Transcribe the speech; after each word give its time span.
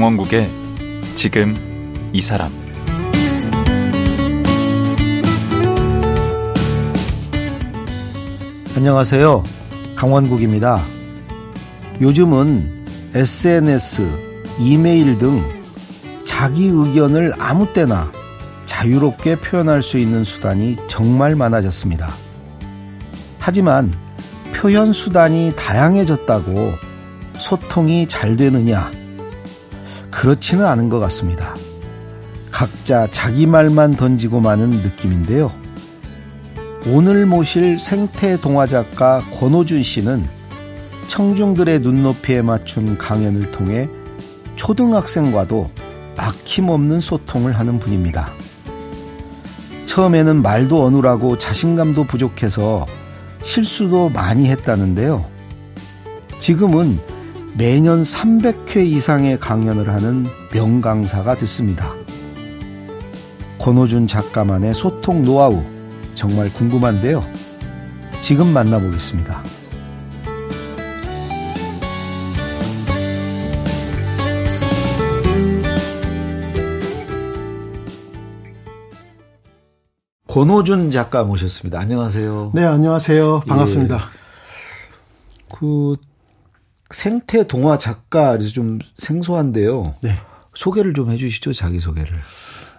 강원국의 0.00 0.50
지금 1.14 1.54
이 2.14 2.22
사람 2.22 2.50
안녕하세요. 8.74 9.44
강원국입니다. 9.96 10.80
요즘은 12.00 12.86
SNS, 13.14 14.08
이메일 14.58 15.18
등 15.18 15.42
자기 16.24 16.68
의견을 16.68 17.34
아무 17.38 17.70
때나 17.74 18.10
자유롭게 18.64 19.36
표현할 19.36 19.82
수 19.82 19.98
있는 19.98 20.24
수단이 20.24 20.78
정말 20.88 21.36
많아졌습니다. 21.36 22.14
하지만 23.38 23.92
표현 24.54 24.94
수단이 24.94 25.52
다양해졌다고 25.56 26.72
소통이 27.34 28.08
잘 28.08 28.38
되느냐? 28.38 28.99
그렇지는 30.20 30.66
않은 30.66 30.90
것 30.90 30.98
같습니다. 30.98 31.56
각자 32.50 33.08
자기 33.10 33.46
말만 33.46 33.96
던지고 33.96 34.40
마는 34.40 34.68
느낌인데요. 34.68 35.50
오늘 36.88 37.24
모실 37.24 37.78
생태 37.78 38.38
동화 38.38 38.66
작가 38.66 39.22
권호준 39.38 39.82
씨는 39.82 40.28
청중들의 41.08 41.80
눈높이에 41.80 42.42
맞춘 42.42 42.98
강연을 42.98 43.50
통해 43.52 43.88
초등학생과도 44.56 45.70
막힘없는 46.18 47.00
소통을 47.00 47.58
하는 47.58 47.78
분입니다. 47.78 48.30
처음에는 49.86 50.42
말도 50.42 50.84
어눌하고 50.84 51.38
자신감도 51.38 52.04
부족해서 52.04 52.84
실수도 53.42 54.10
많이 54.10 54.50
했다는데요. 54.50 55.24
지금은 56.40 56.98
매년 57.56 58.02
300회 58.02 58.86
이상의 58.86 59.38
강연을 59.38 59.88
하는 59.92 60.26
명강사가 60.52 61.36
됐습니다. 61.36 61.94
권호준 63.58 64.06
작가만의 64.06 64.74
소통 64.74 65.24
노하우 65.24 65.62
정말 66.14 66.52
궁금한데요. 66.52 67.24
지금 68.20 68.52
만나보겠습니다. 68.52 69.42
권호준 80.28 80.92
작가 80.92 81.24
모셨습니다. 81.24 81.80
안녕하세요. 81.80 82.52
네, 82.54 82.64
안녕하세요. 82.64 83.40
반갑습니다. 83.40 83.96
예. 83.96 84.00
그 85.58 85.96
생태 86.90 87.46
동화 87.46 87.78
작가 87.78 88.36
좀 88.38 88.78
생소한데요. 88.96 89.94
네. 90.02 90.18
소개를 90.54 90.94
좀 90.94 91.10
해주시죠, 91.10 91.52
자기 91.52 91.78
소개를. 91.80 92.12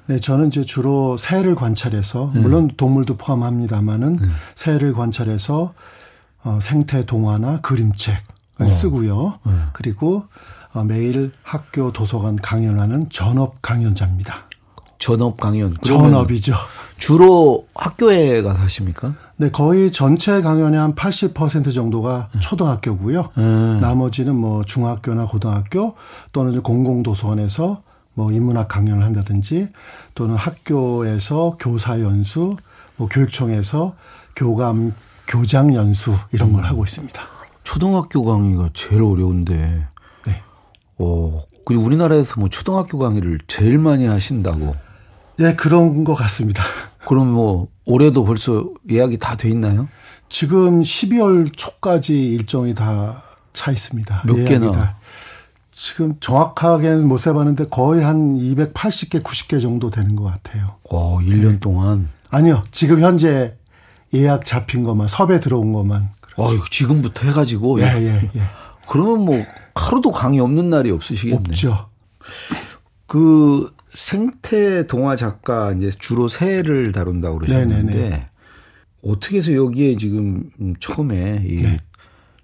네, 0.07 0.19
저는 0.19 0.47
이제 0.47 0.63
주로 0.63 1.15
새를 1.17 1.55
관찰해서 1.55 2.31
네. 2.33 2.41
물론 2.41 2.69
동물도 2.75 3.17
포함합니다만은 3.17 4.15
네. 4.15 4.27
새를 4.55 4.93
관찰해서 4.93 5.73
어, 6.43 6.59
생태 6.61 7.05
동화나 7.05 7.61
그림책을 7.61 8.21
어. 8.59 8.69
쓰고요. 8.69 9.39
네. 9.45 9.53
그리고 9.73 10.25
어, 10.73 10.83
매일 10.83 11.31
학교 11.43 11.93
도서관 11.93 12.35
강연하는 12.35 13.09
전업 13.09 13.61
강연자입니다. 13.61 14.49
전업 14.99 15.39
강연. 15.39 15.75
전업이죠. 15.81 16.55
주로 16.97 17.67
학교에 17.73 18.41
가서 18.41 18.59
하십니까? 18.61 19.15
네, 19.41 19.49
거의 19.49 19.91
전체 19.91 20.39
강연의 20.39 20.79
한 20.79 20.93
80% 20.93 21.73
정도가 21.73 22.29
음. 22.35 22.39
초등학교고요. 22.41 23.29
음. 23.39 23.79
나머지는 23.81 24.35
뭐 24.35 24.63
중학교나 24.63 25.25
고등학교 25.25 25.95
또는 26.31 26.61
공공도서관에서 26.61 27.81
뭐 28.13 28.31
인문학 28.31 28.67
강연을 28.67 29.03
한다든지 29.03 29.67
또는 30.13 30.35
학교에서 30.35 31.57
교사 31.59 31.99
연수, 32.01 32.55
뭐 32.97 33.07
교육청에서 33.09 33.95
교감 34.35 34.93
교장 35.25 35.73
연수 35.73 36.13
이런 36.31 36.53
걸 36.53 36.61
음. 36.61 36.65
하고 36.65 36.83
있습니다. 36.83 37.19
초등학교 37.63 38.23
강의가 38.23 38.69
제일 38.75 39.01
어려운데. 39.01 39.87
네. 40.27 40.43
어, 40.99 41.41
그리고 41.65 41.83
우리나라에서 41.83 42.39
뭐 42.39 42.47
초등학교 42.47 42.99
강의를 42.99 43.39
제일 43.47 43.79
많이 43.79 44.05
하신다고. 44.05 44.75
네, 45.37 45.55
그런 45.55 46.03
것 46.03 46.13
같습니다. 46.13 46.61
그럼 47.07 47.31
뭐 47.31 47.70
올해도 47.85 48.23
벌써 48.25 48.65
예약이 48.89 49.19
다 49.19 49.35
돼 49.35 49.49
있나요? 49.49 49.87
지금 50.29 50.81
12월 50.81 51.51
초까지 51.55 52.13
일정이 52.33 52.73
다 52.75 53.21
차 53.53 53.71
있습니다. 53.71 54.23
몇 54.25 54.45
개나? 54.45 54.71
다. 54.71 54.95
지금 55.71 56.15
정확하게는 56.19 57.07
못 57.07 57.17
세봤는데 57.17 57.65
거의 57.69 58.03
한 58.03 58.37
280개, 58.37 59.21
90개 59.23 59.61
정도 59.61 59.89
되는 59.89 60.15
것 60.15 60.23
같아요. 60.23 60.75
와, 60.89 61.17
1년 61.17 61.51
네. 61.53 61.59
동안? 61.59 62.07
아니요. 62.29 62.61
지금 62.71 63.01
현재 63.01 63.57
예약 64.13 64.45
잡힌 64.45 64.83
것만, 64.83 65.07
섭외 65.07 65.39
들어온 65.39 65.73
것만. 65.73 66.09
아, 66.37 66.43
지금부터 66.69 67.27
해가지고? 67.27 67.81
예, 67.81 67.85
예, 67.85 68.29
예. 68.35 68.41
그러면 68.87 69.25
뭐 69.25 69.43
하루도 69.75 70.11
강의 70.11 70.39
없는 70.39 70.69
날이 70.69 70.91
없으시겠네요. 70.91 71.39
없죠. 71.49 71.89
그 73.07 73.73
생태 73.93 74.87
동화 74.87 75.15
작가 75.15 75.71
이제 75.73 75.89
주로 75.89 76.27
새를 76.27 76.91
다룬다고 76.91 77.39
그러셨는데 77.39 77.93
네네네. 77.93 78.25
어떻게 79.03 79.37
해서 79.37 79.53
여기에 79.53 79.97
지금 79.97 80.49
처음에 80.79 81.43
이 81.45 81.61
네. 81.61 81.77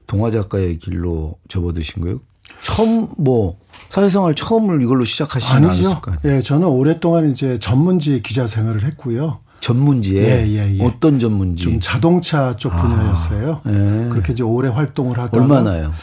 동화 0.08 0.32
작가의 0.32 0.78
길로 0.78 1.38
접어드신 1.50 2.02
거예요? 2.04 2.20
처음 2.64 3.08
뭐 3.18 3.60
사회생활 3.90 4.36
처음을 4.36 4.82
이걸로 4.82 5.06
시작하시지 5.06 5.52
않으실까요? 5.54 6.18
예, 6.26 6.42
저는 6.42 6.68
오랫동안 6.68 7.30
이제 7.32 7.60
전문지 7.60 8.22
기자 8.22 8.48
생활을 8.48 8.84
했고요. 8.84 9.42
전문지에 9.60 10.22
예, 10.22 10.48
예, 10.48 10.78
예. 10.78 10.84
어떤 10.84 11.20
전문지? 11.20 11.64
좀 11.64 11.80
자동차 11.80 12.56
쪽 12.58 12.74
아, 12.74 12.82
분야였어요. 12.82 13.62
아, 13.64 13.70
예. 13.70 14.10
그렇게 14.10 14.34
이제 14.34 14.44
오래 14.44 14.70
활동을 14.70 15.18
하다가 15.18 15.42
얼마나요? 15.44 15.94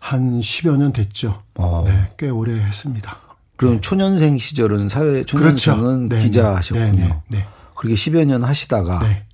한 0.00 0.40
10여 0.40 0.76
년 0.76 0.92
됐죠. 0.92 1.42
아. 1.56 1.82
네, 1.86 2.10
꽤 2.18 2.28
오래 2.28 2.54
했습니다. 2.54 3.16
그럼 3.56 3.74
네. 3.74 3.80
초년생 3.80 4.38
시절은 4.38 4.88
사회 4.88 5.24
초년생은 5.24 6.08
그렇죠. 6.08 6.24
기자 6.24 6.42
네, 6.42 6.48
네. 6.48 6.54
하셨군요. 6.56 7.22
네, 7.28 7.38
네, 7.38 7.46
그렇게 7.76 7.94
10여 7.94 8.24
년 8.24 8.42
하시다가 8.42 9.00
네. 9.00 9.24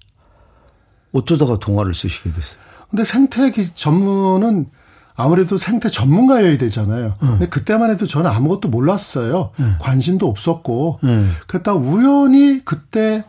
어쩌다가 1.13 1.59
동화를 1.59 1.95
쓰시게 1.95 2.33
됐어요? 2.33 2.61
근데 2.89 3.05
생태 3.05 3.51
전문은 3.51 4.67
아무래도 5.15 5.59
생태 5.59 5.91
전문가여야 5.91 6.57
되잖아요. 6.59 7.15
음. 7.23 7.29
근데 7.29 7.49
그때만 7.49 7.91
해도 7.91 8.07
저는 8.07 8.31
아무것도 8.31 8.69
몰랐어요. 8.69 9.51
음. 9.61 9.77
관심도 9.81 10.27
없었고. 10.29 11.01
음. 11.05 11.35
그랬다 11.47 11.75
우연히 11.75 12.65
그때 12.65 13.25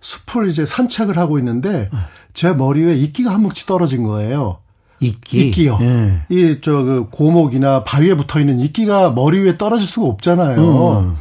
숲을 0.00 0.48
이제 0.48 0.64
산책을 0.64 1.18
하고 1.18 1.38
있는데 1.38 1.90
제 2.34 2.52
머리 2.52 2.82
위에 2.84 2.96
이끼가 2.96 3.32
한 3.32 3.42
뭉치 3.42 3.66
떨어진 3.66 4.02
거예요. 4.04 4.58
이끼. 5.06 5.48
이끼요. 5.48 5.78
예. 5.80 6.22
이저 6.28 6.82
그 6.82 7.06
고목이나 7.10 7.84
바위에 7.84 8.14
붙어 8.14 8.40
있는 8.40 8.60
이끼가 8.60 9.10
머리 9.10 9.38
위에 9.40 9.58
떨어질 9.58 9.86
수가 9.86 10.06
없잖아요. 10.06 11.00
음. 11.00 11.16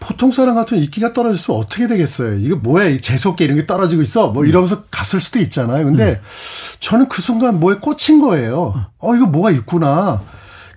보통 0.00 0.30
사람 0.30 0.54
같은 0.54 0.78
이끼가 0.78 1.14
떨어졌으면 1.14 1.58
어떻게 1.58 1.86
되겠어요? 1.86 2.34
이거 2.34 2.56
뭐야? 2.56 2.88
이 2.88 3.00
재수없게 3.00 3.44
이런 3.44 3.56
게 3.56 3.66
떨어지고 3.66 4.02
있어? 4.02 4.32
뭐 4.32 4.44
이러면서 4.44 4.84
갔을 4.90 5.18
수도 5.18 5.38
있잖아요. 5.38 5.86
근데 5.86 6.10
음. 6.10 6.20
저는 6.80 7.08
그 7.08 7.22
순간 7.22 7.58
뭐에 7.58 7.76
꽂힌 7.76 8.20
거예요. 8.20 8.84
어, 8.98 9.14
이거 9.14 9.26
뭐가 9.26 9.50
있구나. 9.50 10.22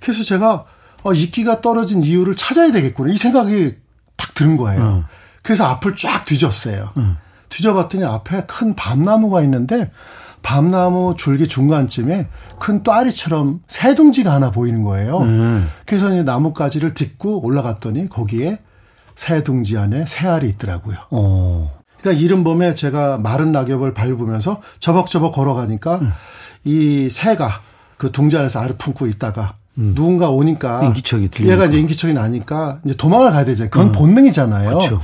그래서 0.01 0.23
제가 0.23 0.65
어, 1.03 1.13
이끼가 1.13 1.59
떨어진 1.59 2.03
이유를 2.03 2.35
찾아야 2.35 2.71
되겠구나. 2.71 3.11
이 3.11 3.17
생각이 3.17 3.75
딱 4.15 4.33
드는 4.33 4.55
거예요. 4.55 4.81
음. 4.81 5.03
그래서 5.41 5.65
앞을 5.65 5.97
쫙 5.97 6.23
뒤졌어요. 6.23 6.91
음. 6.95 7.17
뒤져봤더니 7.49 8.05
앞에 8.05 8.45
큰 8.47 8.75
밤나무가 8.75 9.41
있는데 9.43 9.91
밤나무 10.41 11.15
줄기 11.17 11.47
중간쯤에 11.47 12.27
큰 12.59 12.83
또아리처럼 12.83 13.61
새 13.67 13.95
둥지가 13.95 14.31
하나 14.31 14.51
보이는 14.51 14.83
거예요. 14.83 15.19
음. 15.19 15.69
그래서 15.85 16.11
이제 16.11 16.23
나뭇가지를 16.23 16.93
딛고 16.93 17.45
올라갔더니 17.45 18.09
거기에 18.09 18.59
새 19.15 19.43
둥지 19.43 19.77
안에 19.77 20.05
새알이 20.07 20.47
있더라고요. 20.49 20.97
어. 21.11 21.77
그러니까 21.99 22.23
이름 22.23 22.43
봄에 22.43 22.75
제가 22.75 23.17
마른 23.17 23.51
낙엽을 23.51 23.93
밟으면서 23.93 24.61
저벅저벅 24.79 25.33
걸어가니까 25.33 25.95
음. 25.95 26.11
이 26.63 27.09
새가 27.09 27.49
그 27.97 28.11
둥지 28.11 28.37
안에서 28.37 28.59
알을 28.59 28.75
품고 28.77 29.07
있다가 29.07 29.55
음. 29.79 29.93
누군가 29.95 30.29
오니까 30.29 30.83
인기척이 30.83 31.29
들리니까. 31.29 31.53
얘가 31.53 31.65
이제 31.65 31.79
인기척이 31.79 32.13
나니까 32.13 32.79
이제 32.85 32.95
도망을 32.95 33.31
가야 33.31 33.45
되잖아요. 33.45 33.69
그건 33.69 33.87
음. 33.87 33.91
본능이잖아요. 33.91 34.69
그렇죠. 34.69 35.01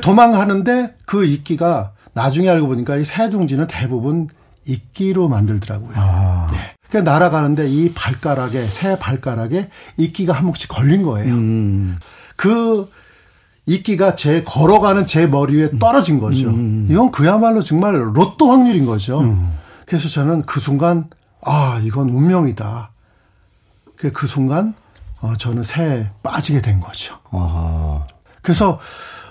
도망하는데 0.00 0.94
그 1.04 1.24
이끼가 1.24 1.92
나중에 2.14 2.48
알고 2.48 2.66
보니까 2.68 2.96
이 2.96 3.04
새 3.04 3.28
둥지는 3.30 3.66
대부분 3.66 4.28
이끼로 4.66 5.28
만들더라고요. 5.28 5.92
아. 5.96 6.48
네. 6.52 6.74
그러니까 6.88 7.12
날아가는데 7.12 7.68
이 7.68 7.92
발가락에 7.92 8.66
새 8.66 8.98
발가락에 8.98 9.68
이끼가 9.96 10.32
한 10.32 10.46
몫이 10.46 10.68
걸린 10.68 11.02
거예요. 11.02 11.34
음. 11.34 11.98
그 12.36 12.88
이끼가 13.66 14.14
제 14.14 14.42
걸어가는 14.44 15.06
제 15.06 15.26
머리 15.26 15.56
위에 15.56 15.70
떨어진 15.78 16.18
거죠. 16.20 16.48
음. 16.50 16.86
이건 16.90 17.10
그야말로 17.10 17.62
정말 17.62 17.94
로또 18.16 18.50
확률인 18.50 18.84
거죠. 18.86 19.20
음. 19.20 19.58
그래서 19.86 20.08
저는 20.08 20.42
그 20.42 20.60
순간 20.60 21.08
아 21.42 21.80
이건 21.82 22.10
운명이다. 22.10 22.90
그 23.96 24.26
순간 24.26 24.74
어, 25.20 25.34
저는 25.36 25.62
새에 25.62 26.10
빠지게 26.22 26.60
된 26.60 26.80
거죠. 26.80 27.18
아하. 27.30 28.06
그래서 28.42 28.78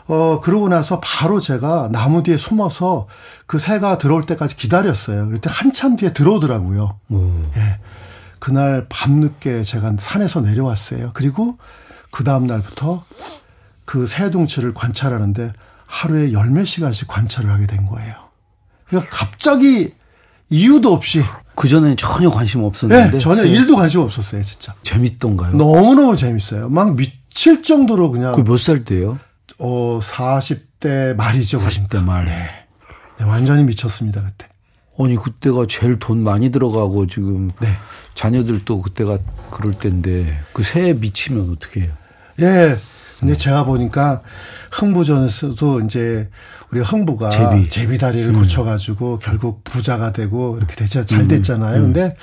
어 0.08 0.40
그러고 0.42 0.68
나서 0.70 1.00
바로 1.02 1.40
제가 1.40 1.90
나무 1.92 2.24
뒤에 2.24 2.36
숨어서 2.38 3.08
그 3.46 3.58
새가 3.60 3.98
들어올 3.98 4.24
때까지 4.24 4.56
기다렸어요. 4.58 5.30
그때 5.30 5.50
한참 5.52 5.96
뒤에 5.96 6.14
들어오더라고요. 6.14 7.00
음. 7.12 7.52
예. 7.56 7.80
그날 8.40 8.86
밤늦게 8.90 9.64
제가 9.64 9.94
산에서 10.00 10.42
내려왔어요. 10.42 11.12
그리고 11.14 11.58
그 12.12 12.24
다음 12.26 12.48
날부터 12.48 13.06
그 13.86 14.06
새둥치를 14.08 14.74
관찰하는데 14.74 15.54
하루에 15.88 16.34
열 16.34 16.50
몇 16.50 16.66
시간씩 16.66 17.08
관찰을 17.08 17.50
하게 17.50 17.68
된 17.68 17.86
거예요. 17.86 18.14
그러니까 18.88 19.10
갑자기 19.16 19.94
이유도 20.50 20.92
없이 20.94 21.24
그 21.56 21.70
전에는 21.70 21.96
전혀 21.98 22.30
관심 22.30 22.64
없었는데 22.64 23.12
네, 23.12 23.20
전혀 23.20 23.44
일도 23.44 23.76
관심 23.78 24.02
없었어요, 24.02 24.44
진짜. 24.44 24.74
재밌던가요? 24.84 25.56
너무너무 25.56 26.16
재밌어요. 26.18 26.68
막 26.70 26.96
미칠 26.96 27.64
정도로 27.64 28.12
그냥 28.12 28.34
그 28.34 28.42
몇 28.44 28.58
살 28.60 28.84
때요? 28.84 29.18
어 29.64 30.00
40대 30.02 31.16
말이죠. 31.16 31.62
40대 31.62 32.04
말. 32.04 32.26
네. 32.26 32.50
네, 33.18 33.26
완전히 33.26 33.64
미쳤습니다, 33.64 34.22
그때. 34.22 34.48
아니 35.00 35.16
그때가 35.16 35.66
제일 35.70 35.98
돈 36.00 36.24
많이 36.24 36.52
들어가고 36.52 37.08
지금 37.08 37.50
네. 37.62 37.70
자녀들도 38.14 38.82
그때가 38.82 39.18
그럴 39.50 39.74
때인데 39.74 40.38
그 40.54 40.64
새에 40.64 40.94
미치면 40.94 41.50
어떻게 41.52 41.82
해요? 41.82 41.92
예. 42.42 42.78
근데 43.20 43.36
제가 43.36 43.64
보니까 43.64 44.22
흥부전에서도 44.72 45.82
이제 45.82 46.30
우리 46.72 46.82
흥부가 46.82 47.30
제비. 47.30 47.70
제비 47.70 47.98
다리를 47.98 48.34
고쳐가지고 48.34 49.20
결국 49.20 49.64
부자가 49.64 50.12
되고 50.12 50.58
이렇게 50.58 50.76
되자 50.76 51.06
잘 51.06 51.28
됐잖아요. 51.28 51.82
근데 51.82 52.18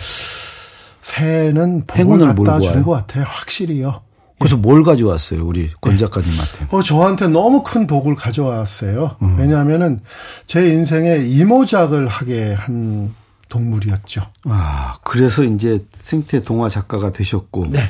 새는 1.02 1.87
복을 1.87 2.19
갖다 2.19 2.60
주는. 2.60 2.82
것 2.82 2.90
같아요. 2.90 3.25
확실히요. 3.26 4.02
그래서 4.40 4.56
뭘 4.56 4.82
가져왔어요, 4.82 5.46
우리 5.46 5.70
권 5.82 5.98
작가님한테? 5.98 6.69
어, 6.70 6.82
저한테 6.82 7.28
너무 7.28 7.62
큰 7.62 7.87
복을 7.87 8.14
가져왔어요. 8.14 9.16
음. 9.20 9.37
왜냐하면은 9.38 10.00
제 10.46 10.70
인생에 10.70 11.19
이모작을 11.19 12.08
하게 12.08 12.54
한 12.54 13.14
동물이었죠. 13.50 14.22
아, 14.44 14.94
그래서 15.04 15.44
이제 15.44 15.84
생태 15.92 16.40
동화 16.40 16.70
작가가 16.70 17.12
되셨고 17.12 17.66
네. 17.69 17.81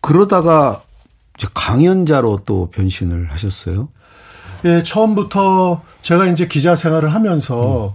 그러다가 0.00 0.82
이제 1.36 1.46
강연자로 1.52 2.40
또 2.46 2.70
변신을 2.70 3.30
하셨어요. 3.30 3.90
예, 4.64 4.82
처음부터 4.82 5.82
제가 6.00 6.26
이제 6.28 6.48
기자 6.48 6.74
생활을 6.74 7.12
하면서 7.12 7.94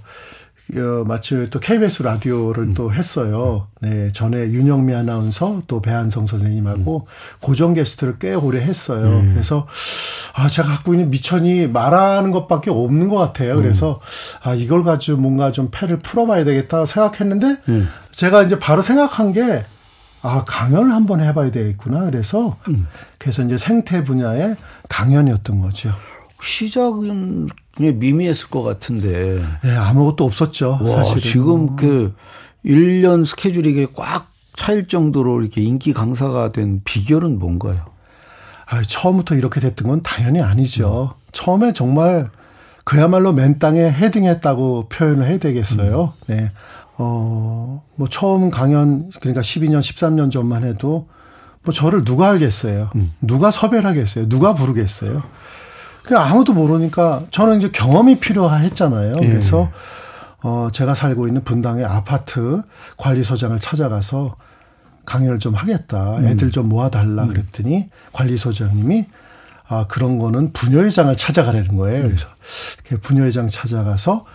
어, 0.76 1.04
마치 1.06 1.50
또 1.50 1.60
KBS 1.60 2.04
라디오를 2.04 2.74
또 2.74 2.94
했어요. 2.94 3.68
네, 3.82 4.12
전에 4.14 4.38
윤영미 4.52 4.94
아나운서 4.96 5.62
또 5.68 5.82
배한성 5.82 6.28
선생님하고 6.28 7.08
고정 7.42 7.74
게스트를 7.74 8.20
꽤 8.20 8.34
오래 8.34 8.62
했어요. 8.62 9.22
그래서 9.34 9.68
아, 10.34 10.48
제가 10.48 10.70
갖고 10.70 10.94
있는 10.94 11.10
미천이 11.10 11.68
말하는 11.68 12.32
것밖에 12.32 12.70
없는 12.72 13.10
것 13.10 13.18
같아요. 13.18 13.58
그래서 13.58 14.00
아, 14.44 14.54
이걸 14.54 14.84
가지고 14.84 15.20
뭔가 15.20 15.52
좀 15.52 15.68
패를 15.72 16.00
풀어봐야 16.00 16.46
되겠다 16.46 16.86
생각했는데 16.86 17.58
제가 18.12 18.44
이제 18.44 18.58
바로 18.58 18.82
생각한 18.82 19.34
게 19.34 19.66
아, 20.22 20.46
강연을 20.48 20.92
한번 20.94 21.20
해봐야 21.20 21.52
되겠구나. 21.52 22.06
그래서 22.06 22.58
그래서 23.18 23.44
이제 23.44 23.58
생태 23.58 24.04
분야의 24.04 24.56
강연이었던 24.88 25.60
거죠. 25.60 25.90
시작은 26.44 27.48
그냥 27.76 28.00
미미했을 28.00 28.50
것 28.50 28.64
같은데. 28.64 29.44
예, 29.66 29.72
아무것도 29.72 30.26
없었죠. 30.26 30.80
와, 30.82 31.04
사실은. 31.04 31.22
지금 31.22 31.76
그 31.76 32.16
1년 32.66 33.26
스케줄이 33.26 33.70
이게 33.70 33.88
꽉 33.94 34.30
차일 34.56 34.88
정도로 34.88 35.42
이렇게 35.42 35.62
인기 35.62 35.94
강사가 35.94 36.52
된 36.52 36.82
비결은 36.84 37.40
뭔가요? 37.40 37.86
아, 38.68 38.82
처음부터 38.82 39.36
이렇게 39.36 39.60
됐던 39.60 39.88
건 39.88 40.02
당연히 40.02 40.42
아니죠. 40.42 41.14
처음에 41.32 41.74
정말 41.74 42.30
그야말로 42.84 43.34
맨 43.34 43.60
땅에 43.60 43.82
헤딩했다고 43.82 44.90
표현을 44.90 45.28
해야 45.28 45.38
되겠어요. 45.38 46.14
네. 46.28 46.52
어, 46.98 47.84
뭐 47.96 48.08
처음 48.10 48.50
강연 48.50 49.10
그러니까 49.20 49.42
12년, 49.42 49.80
13년 49.80 50.32
전만 50.32 50.64
해도 50.64 51.08
뭐 51.64 51.74
저를 51.74 52.04
누가 52.04 52.30
알겠어요. 52.30 52.90
누가 53.22 53.52
섭외를 53.52 53.86
하겠어요. 53.86 54.28
누가 54.30 54.54
부르겠어요. 54.54 55.22
그 56.04 56.18
아무도 56.18 56.54
모르니까 56.54 57.24
저는 57.32 57.60
이제 57.60 57.70
경험이 57.72 58.20
필요했잖아요. 58.20 59.14
그래서 59.14 59.72
어 60.44 60.70
제가 60.72 60.96
살고 60.96 61.28
있는 61.28 61.44
분당의 61.44 61.86
아파트 61.86 62.62
관리소장을 62.98 63.60
찾아가서 63.60 64.36
강연을 65.06 65.40
좀 65.40 65.54
하겠다. 65.54 66.18
애들 66.24 66.52
좀 66.52 66.70
모아달라 66.70 67.28
그랬더니 67.28 67.88
관리소장님이 68.14 69.06
아 69.68 69.86
그런 69.88 70.18
거는 70.20 70.52
부녀회장을 70.54 71.16
찾아가라는 71.16 71.78
거예요. 71.78 72.04
그래서 72.04 72.28
부녀회장 73.02 73.48
찾아가서 73.48 74.26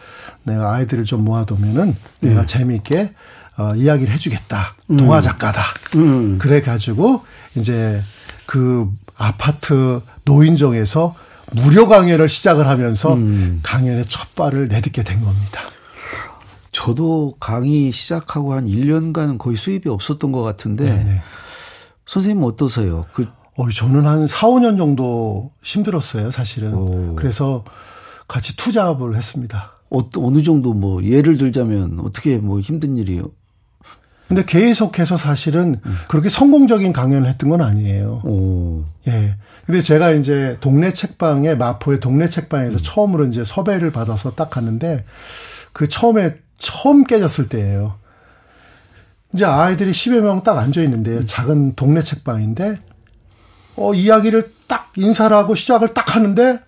내가 0.44 0.72
아이들을 0.74 1.04
좀 1.04 1.24
모아두면은 1.24 1.96
내가 2.20 2.46
재미있게 2.46 3.12
어, 3.58 3.74
이야기를 3.74 4.12
해주겠다. 4.14 4.74
동화 4.98 5.20
작가다. 5.20 5.62
그래 6.38 6.60
가지고 6.60 7.22
이제 7.54 8.00
그 8.44 8.88
아파트 9.16 10.00
노인정에서 10.24 11.14
무료 11.52 11.88
강연을 11.88 12.28
시작을 12.28 12.66
하면서 12.66 13.16
강연의 13.62 14.06
첫 14.08 14.34
발을 14.34 14.68
내딛게 14.68 15.02
된 15.02 15.22
겁니다. 15.22 15.60
저도 16.72 17.36
강의 17.40 17.90
시작하고 17.92 18.52
한 18.52 18.66
1년간 18.66 19.38
거의 19.38 19.56
수입이 19.56 19.88
없었던 19.88 20.30
것 20.32 20.42
같은데 20.42 20.84
네네. 20.84 21.20
선생님 22.06 22.44
어떠세요? 22.44 23.06
그 23.12 23.26
어, 23.56 23.70
저는 23.70 24.06
한 24.06 24.26
4, 24.26 24.48
5년 24.48 24.76
정도 24.76 25.50
힘들었어요, 25.64 26.30
사실은. 26.30 26.74
오. 26.74 27.16
그래서 27.16 27.64
같이 28.28 28.54
투잡을 28.56 29.16
했습니다. 29.16 29.74
어떤 29.88 30.24
어느 30.24 30.42
정도 30.42 30.74
뭐 30.74 31.02
예를 31.02 31.38
들자면 31.38 31.98
어떻게 32.04 32.36
뭐 32.36 32.60
힘든 32.60 32.96
일이요? 32.98 33.22
근데 34.28 34.44
계속해서 34.44 35.16
사실은 35.16 35.80
그렇게 36.08 36.28
성공적인 36.28 36.92
강연을 36.92 37.28
했던 37.28 37.48
건 37.50 37.62
아니에요. 37.62 38.22
오. 38.24 38.84
예. 39.06 39.36
근데 39.64 39.80
제가 39.80 40.12
이제 40.12 40.56
동네 40.60 40.92
책방에 40.92 41.54
마포의 41.54 42.00
동네 42.00 42.28
책방에서 42.28 42.78
처음으로 42.78 43.26
이제 43.26 43.44
섭외를 43.44 43.92
받아서 43.92 44.34
딱 44.34 44.50
갔는데 44.50 45.04
그 45.72 45.88
처음에 45.88 46.36
처음 46.58 47.04
깨졌을 47.04 47.48
때예요. 47.48 47.94
이제 49.34 49.44
아이들이 49.44 49.90
10여 49.90 50.20
명 50.20 50.42
딱 50.42 50.58
앉아 50.58 50.82
있는데 50.82 51.24
작은 51.26 51.74
동네 51.74 52.00
책방인데 52.00 52.78
어 53.76 53.92
이야기를 53.94 54.50
딱 54.66 54.90
인사를 54.96 55.36
하고 55.36 55.54
시작을 55.54 55.94
딱 55.94 56.16
하는데 56.16 56.60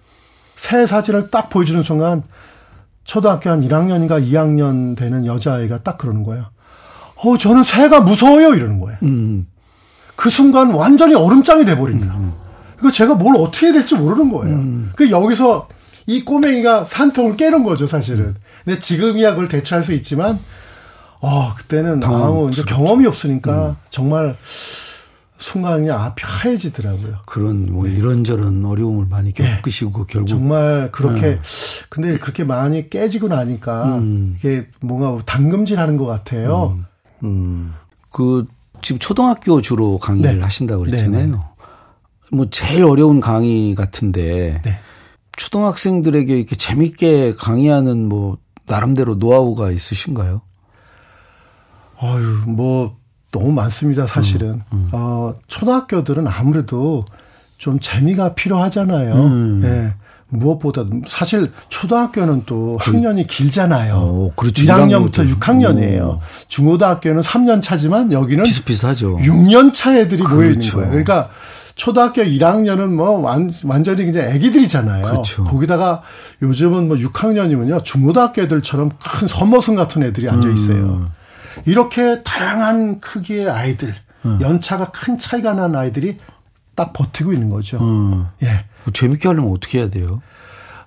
새 0.57 0.85
사진을 0.87 1.31
딱 1.31 1.49
보여주는 1.49 1.83
순간 1.83 2.23
초등학교 3.05 3.49
한 3.51 3.63
1학년인가 3.67 4.23
2학년 4.23 4.97
되는 4.97 5.25
여자아이가 5.25 5.83
딱 5.83 5.97
그러는 5.99 6.25
거예요. 6.25 6.47
어, 7.25 7.37
저는 7.37 7.65
새가 7.65 8.01
무서워요. 8.01 8.55
이러는 8.55 8.81
거예요. 8.81 8.99
음. 9.03 9.47
그 10.17 10.31
순간 10.31 10.71
완전히 10.73 11.15
얼음장이 11.15 11.65
돼버린 11.65 12.01
거야. 12.01 12.13
그러니까 12.77 12.93
제가 12.93 13.15
뭘 13.15 13.37
어떻게 13.37 13.67
해야 13.67 13.73
될지 13.73 13.95
모르는 13.97 14.33
거예요. 14.33 14.65
그 14.97 15.11
여기서 15.11 15.69
이 16.07 16.25
꼬맹이가 16.25 16.87
산통을 16.89 17.37
깨는 17.37 17.63
거죠, 17.65 17.87
사실은. 17.87 18.35
근데 18.65 18.79
지금이야 18.81 19.31
그걸 19.31 19.49
대처할 19.49 19.85
수 19.85 19.93
있지만, 19.93 20.39
어, 21.21 21.55
그때는 21.55 22.03
아무 22.05 22.49
이제 22.51 22.63
경험이 22.65 23.07
없으니까 23.07 23.77
정말 23.91 24.37
순간 25.39 25.81
그냥 25.81 26.03
앞이 26.03 26.23
하얘지더라고요. 26.25 27.19
그런 27.27 27.67
뭐 27.73 27.87
이런저런 27.87 28.65
어려움을 28.65 29.07
많이 29.09 29.33
겪으시고 29.33 30.07
결국 30.07 30.29
정말 30.29 30.91
그렇게 30.91 31.39
근데 31.89 32.19
그렇게 32.19 32.43
많이 32.43 32.91
깨지고 32.91 33.29
나니까 33.29 34.01
이게 34.37 34.67
뭔가 34.81 35.23
당금질 35.25 35.79
하는 35.79 35.97
것 35.97 36.07
같아요. 36.07 36.75
음. 36.77 36.85
그 38.11 38.47
지금 38.83 38.99
초등학교 38.99 39.61
주로 39.61 39.99
강의를 39.99 40.37
네. 40.37 40.43
하신다고 40.43 40.85
네, 40.85 40.91
그랬잖아요. 40.91 41.27
네. 41.27 41.37
뭐 42.31 42.49
제일 42.51 42.85
어려운 42.85 43.21
강의 43.21 43.75
같은데 43.75 44.61
네. 44.65 44.79
초등학생들에게 45.37 46.37
이렇게 46.37 46.57
재밌게 46.57 47.35
강의하는 47.37 48.09
뭐 48.09 48.39
나름대로 48.67 49.15
노하우가 49.15 49.71
있으신가요? 49.71 50.43
어유 52.03 52.43
뭐 52.47 52.97
너무 53.31 53.53
많습니다, 53.53 54.07
사실은. 54.07 54.63
음, 54.73 54.89
어, 54.93 55.35
초등학교들은 55.49 56.27
아무래도 56.27 57.05
좀 57.59 57.79
재미가 57.79 58.35
필요하잖아요. 58.35 59.15
음. 59.15 59.63
예. 59.65 59.95
무엇보다 60.31 60.85
사실 61.07 61.53
초등학교는 61.69 62.43
또 62.47 62.77
학년이 62.81 63.27
길잖아요. 63.27 63.95
어, 63.95 64.33
그렇죠. 64.37 64.63
1학년부터 64.63 65.11
1학년부터. 65.11 65.39
6학년이에요. 65.39 66.03
오. 66.03 66.21
중고등학교는 66.49 67.23
3년 67.23 67.63
차지만 67.63 68.13
여기는 68.13 68.45
비슷비슷하죠. 68.45 69.19
6년 69.19 69.73
차 69.73 69.97
애들이 69.97 70.23
모여 70.23 70.51
있는 70.51 70.61
그렇죠. 70.61 70.77
거예요. 70.77 70.91
그러니까 70.91 71.31
초등학교 71.77 72.23
1학년은 72.23 72.89
뭐 72.89 73.21
완, 73.21 73.53
완전히 73.65 74.05
그냥 74.05 74.31
애기들이잖아요. 74.31 75.07
그렇죠. 75.07 75.45
거기다가 75.45 76.03
요즘은 76.43 76.89
뭐 76.89 76.97
6학년이면요. 76.97 77.85
중고등학교 77.85 78.43
애들처럼 78.43 78.91
큰 79.03 79.29
선머슴 79.29 79.77
같은 79.77 80.03
애들이 80.03 80.29
앉아 80.29 80.49
있어요. 80.51 80.85
음. 80.85 81.09
이렇게 81.65 82.23
다양한 82.23 83.01
크기의 83.01 83.49
아이들 83.49 83.95
음. 84.25 84.39
연차가 84.43 84.91
큰 84.91 85.19
차이가 85.19 85.55
난 85.55 85.75
아이들이 85.75 86.19
딱 86.75 86.93
버티고 86.93 87.33
있는 87.33 87.49
거죠. 87.49 87.79
음. 87.79 88.27
예. 88.43 88.65
재밌게 88.93 89.29
하려면 89.29 89.53
어떻게 89.53 89.79
해야 89.79 89.91
돼요? 89.91 90.23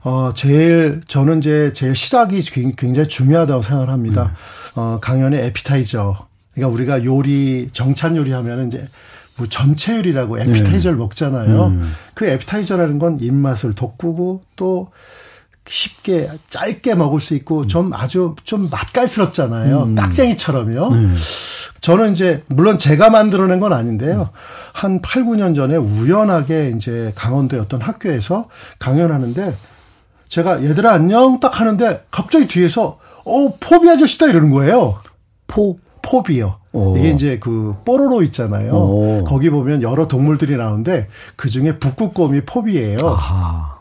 어, 0.04 0.34
제일, 0.36 1.02
저는 1.08 1.40
이제 1.40 1.74
제일 1.74 1.96
시작이 1.96 2.42
굉장히 2.76 3.08
중요하다고 3.08 3.62
생각을 3.62 3.90
합니다. 3.90 4.34
음. 4.76 4.80
어, 4.80 5.00
강연의 5.02 5.46
에피타이저. 5.46 6.28
그러니까 6.54 6.74
우리가 6.74 7.06
요리, 7.06 7.70
정찬 7.72 8.16
요리 8.16 8.32
하면은 8.32 8.68
이제 8.68 8.88
뭐 9.38 9.48
전체 9.48 9.96
요리라고 9.98 10.40
에피타이저를 10.40 10.98
네. 10.98 11.04
먹잖아요. 11.04 11.68
음. 11.68 11.94
그 12.14 12.26
에피타이저라는 12.26 13.00
건 13.00 13.20
입맛을 13.22 13.74
돋구고 13.74 14.44
또 14.56 14.90
쉽게 15.68 16.30
짧게 16.50 16.96
먹을 16.96 17.20
수 17.20 17.34
있고 17.36 17.68
좀 17.68 17.94
아주 17.94 18.36
좀 18.44 18.70
맛깔스럽잖아요. 18.70 19.84
음. 19.84 19.96
깍쟁이처럼요. 19.96 20.88
음. 20.90 21.16
저는 21.82 22.14
이제 22.14 22.44
물론 22.48 22.78
제가 22.78 23.10
만들어낸 23.10 23.60
건 23.60 23.74
아닌데요. 23.74 24.30
한 24.74 25.02
8, 25.02 25.24
9년 25.24 25.56
전에 25.56 25.76
우연하게 25.76 26.74
이제 26.76 27.12
강원도의 27.16 27.62
어떤 27.62 27.82
학교에서 27.82 28.50
강연하는데 28.80 29.56
제가 30.28 30.64
얘들아 30.64 30.94
안녕 30.94 31.40
딱 31.40 31.60
하는데 31.60 32.04
갑자기 32.12 32.48
뒤에서 32.48 33.00
어 33.26 33.54
포비 33.60 33.90
아저씨다 33.90 34.28
이러는 34.28 34.52
거예요. 34.52 35.00
포 35.48 35.78
포비요. 36.02 36.58
오. 36.74 36.98
이게 36.98 37.10
이제 37.10 37.38
그 37.40 37.76
뽀로로 37.86 38.24
있잖아요. 38.24 38.72
오. 38.74 39.24
거기 39.26 39.50
보면 39.50 39.82
여러 39.82 40.08
동물들이 40.08 40.56
나오는데 40.56 41.08
그 41.36 41.50
중에 41.50 41.78
북극곰이 41.80 42.42
포비예요. 42.42 43.08
아하. 43.08 43.81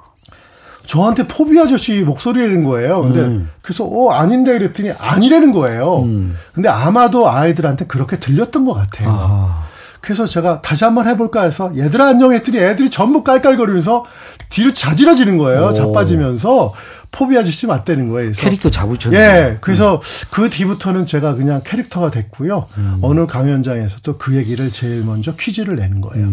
저한테 0.91 1.29
포비 1.29 1.57
아저씨 1.61 2.01
목소리라는 2.01 2.65
거예요. 2.65 3.03
근데 3.03 3.21
음. 3.21 3.49
그래서 3.63 3.85
어 3.85 4.11
아닌데 4.11 4.57
이랬더니 4.57 4.91
아니라는 4.91 5.53
거예요. 5.53 6.03
음. 6.03 6.37
근데 6.53 6.69
아마도 6.69 7.31
아이들한테 7.31 7.87
그렇게 7.87 8.19
들렸던 8.19 8.65
것 8.65 8.75
같아요. 8.75 9.09
아. 9.09 9.67
그래서 10.01 10.27
제가 10.27 10.63
다시 10.63 10.83
한번 10.83 11.07
해볼까 11.07 11.45
해서 11.45 11.71
얘들아 11.77 12.09
안녕 12.09 12.33
했더니 12.33 12.59
애들이 12.59 12.91
전부 12.91 13.23
깔깔거리면서 13.23 14.05
뒤로 14.49 14.75
자지러지는 14.75 15.39
거예요. 15.39 15.67
오. 15.67 15.73
자빠지면서 15.73 16.75
포비 17.13 17.39
아저씨 17.39 17.69
맞대는 17.69 18.09
거예요. 18.09 18.33
그래서 18.33 18.43
캐릭터 18.43 18.69
잡으셨네. 18.69 19.17
예. 19.17 19.59
그래서 19.61 19.95
음. 19.95 20.01
그 20.33 20.51
뒤부터는 20.51 21.07
제가 21.07 21.37
그냥 21.37 21.61
캐릭터가 21.65 22.11
됐고요. 22.11 22.67
음. 22.79 22.99
어느 23.03 23.27
강연장에서도 23.27 24.19
그 24.19 24.35
얘기를 24.35 24.73
제일 24.73 25.05
먼저 25.05 25.37
퀴즈를 25.37 25.77
내는 25.77 26.01
거예요. 26.01 26.27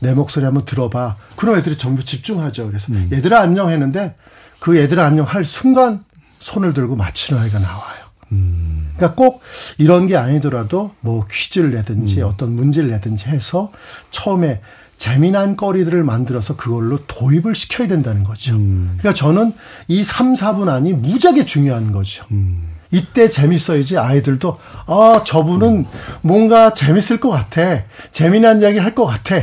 음. 0.00 0.06
내 0.06 0.12
목소리 0.14 0.44
한번 0.44 0.64
들어봐. 0.64 1.16
그럼 1.36 1.56
애들이 1.56 1.76
전부 1.78 2.04
집중하죠. 2.04 2.66
그래서 2.68 2.92
음. 2.92 3.08
얘들아 3.12 3.40
안녕 3.40 3.70
했는데 3.70 4.14
그 4.58 4.76
얘들아 4.78 5.04
안녕 5.04 5.24
할 5.24 5.44
순간 5.44 6.04
손을 6.40 6.74
들고 6.74 6.96
맞히는 6.96 7.40
아이가 7.40 7.58
나와요. 7.58 8.04
음. 8.32 8.90
그러니까 8.96 9.14
꼭 9.16 9.42
이런 9.78 10.06
게 10.06 10.16
아니더라도 10.16 10.92
뭐 11.00 11.26
퀴즈를 11.30 11.70
내든지 11.70 12.22
음. 12.22 12.26
어떤 12.28 12.52
문제를 12.54 12.90
내든지 12.90 13.26
해서 13.26 13.70
처음에 14.10 14.60
재미난 14.96 15.56
거리들을 15.56 16.02
만들어서 16.04 16.56
그걸로 16.56 16.98
도입을 17.06 17.54
시켜야 17.54 17.88
된다는 17.88 18.24
거죠. 18.24 18.54
음. 18.54 18.94
그러니까 18.98 19.12
저는 19.18 19.52
이 19.88 20.04
3, 20.04 20.34
4분 20.34 20.68
안이 20.68 20.92
무지하게 20.94 21.44
중요한 21.44 21.92
거죠. 21.92 22.24
음. 22.30 22.68
이때 22.90 23.28
재밌어야지 23.28 23.98
아이들도 23.98 24.56
아 24.86 25.22
저분은 25.26 25.68
음. 25.78 25.84
뭔가 26.22 26.72
재밌을 26.74 27.18
것 27.18 27.28
같아 27.28 27.82
재미난 28.12 28.60
이야기 28.60 28.78
할 28.78 28.94
것 28.94 29.04
같아 29.04 29.34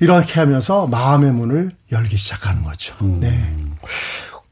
이렇게 0.00 0.40
하면서 0.40 0.86
마음의 0.86 1.32
문을 1.32 1.72
열기 1.92 2.16
시작하는 2.16 2.64
거죠. 2.64 2.94
음. 3.02 3.20
네. 3.20 3.56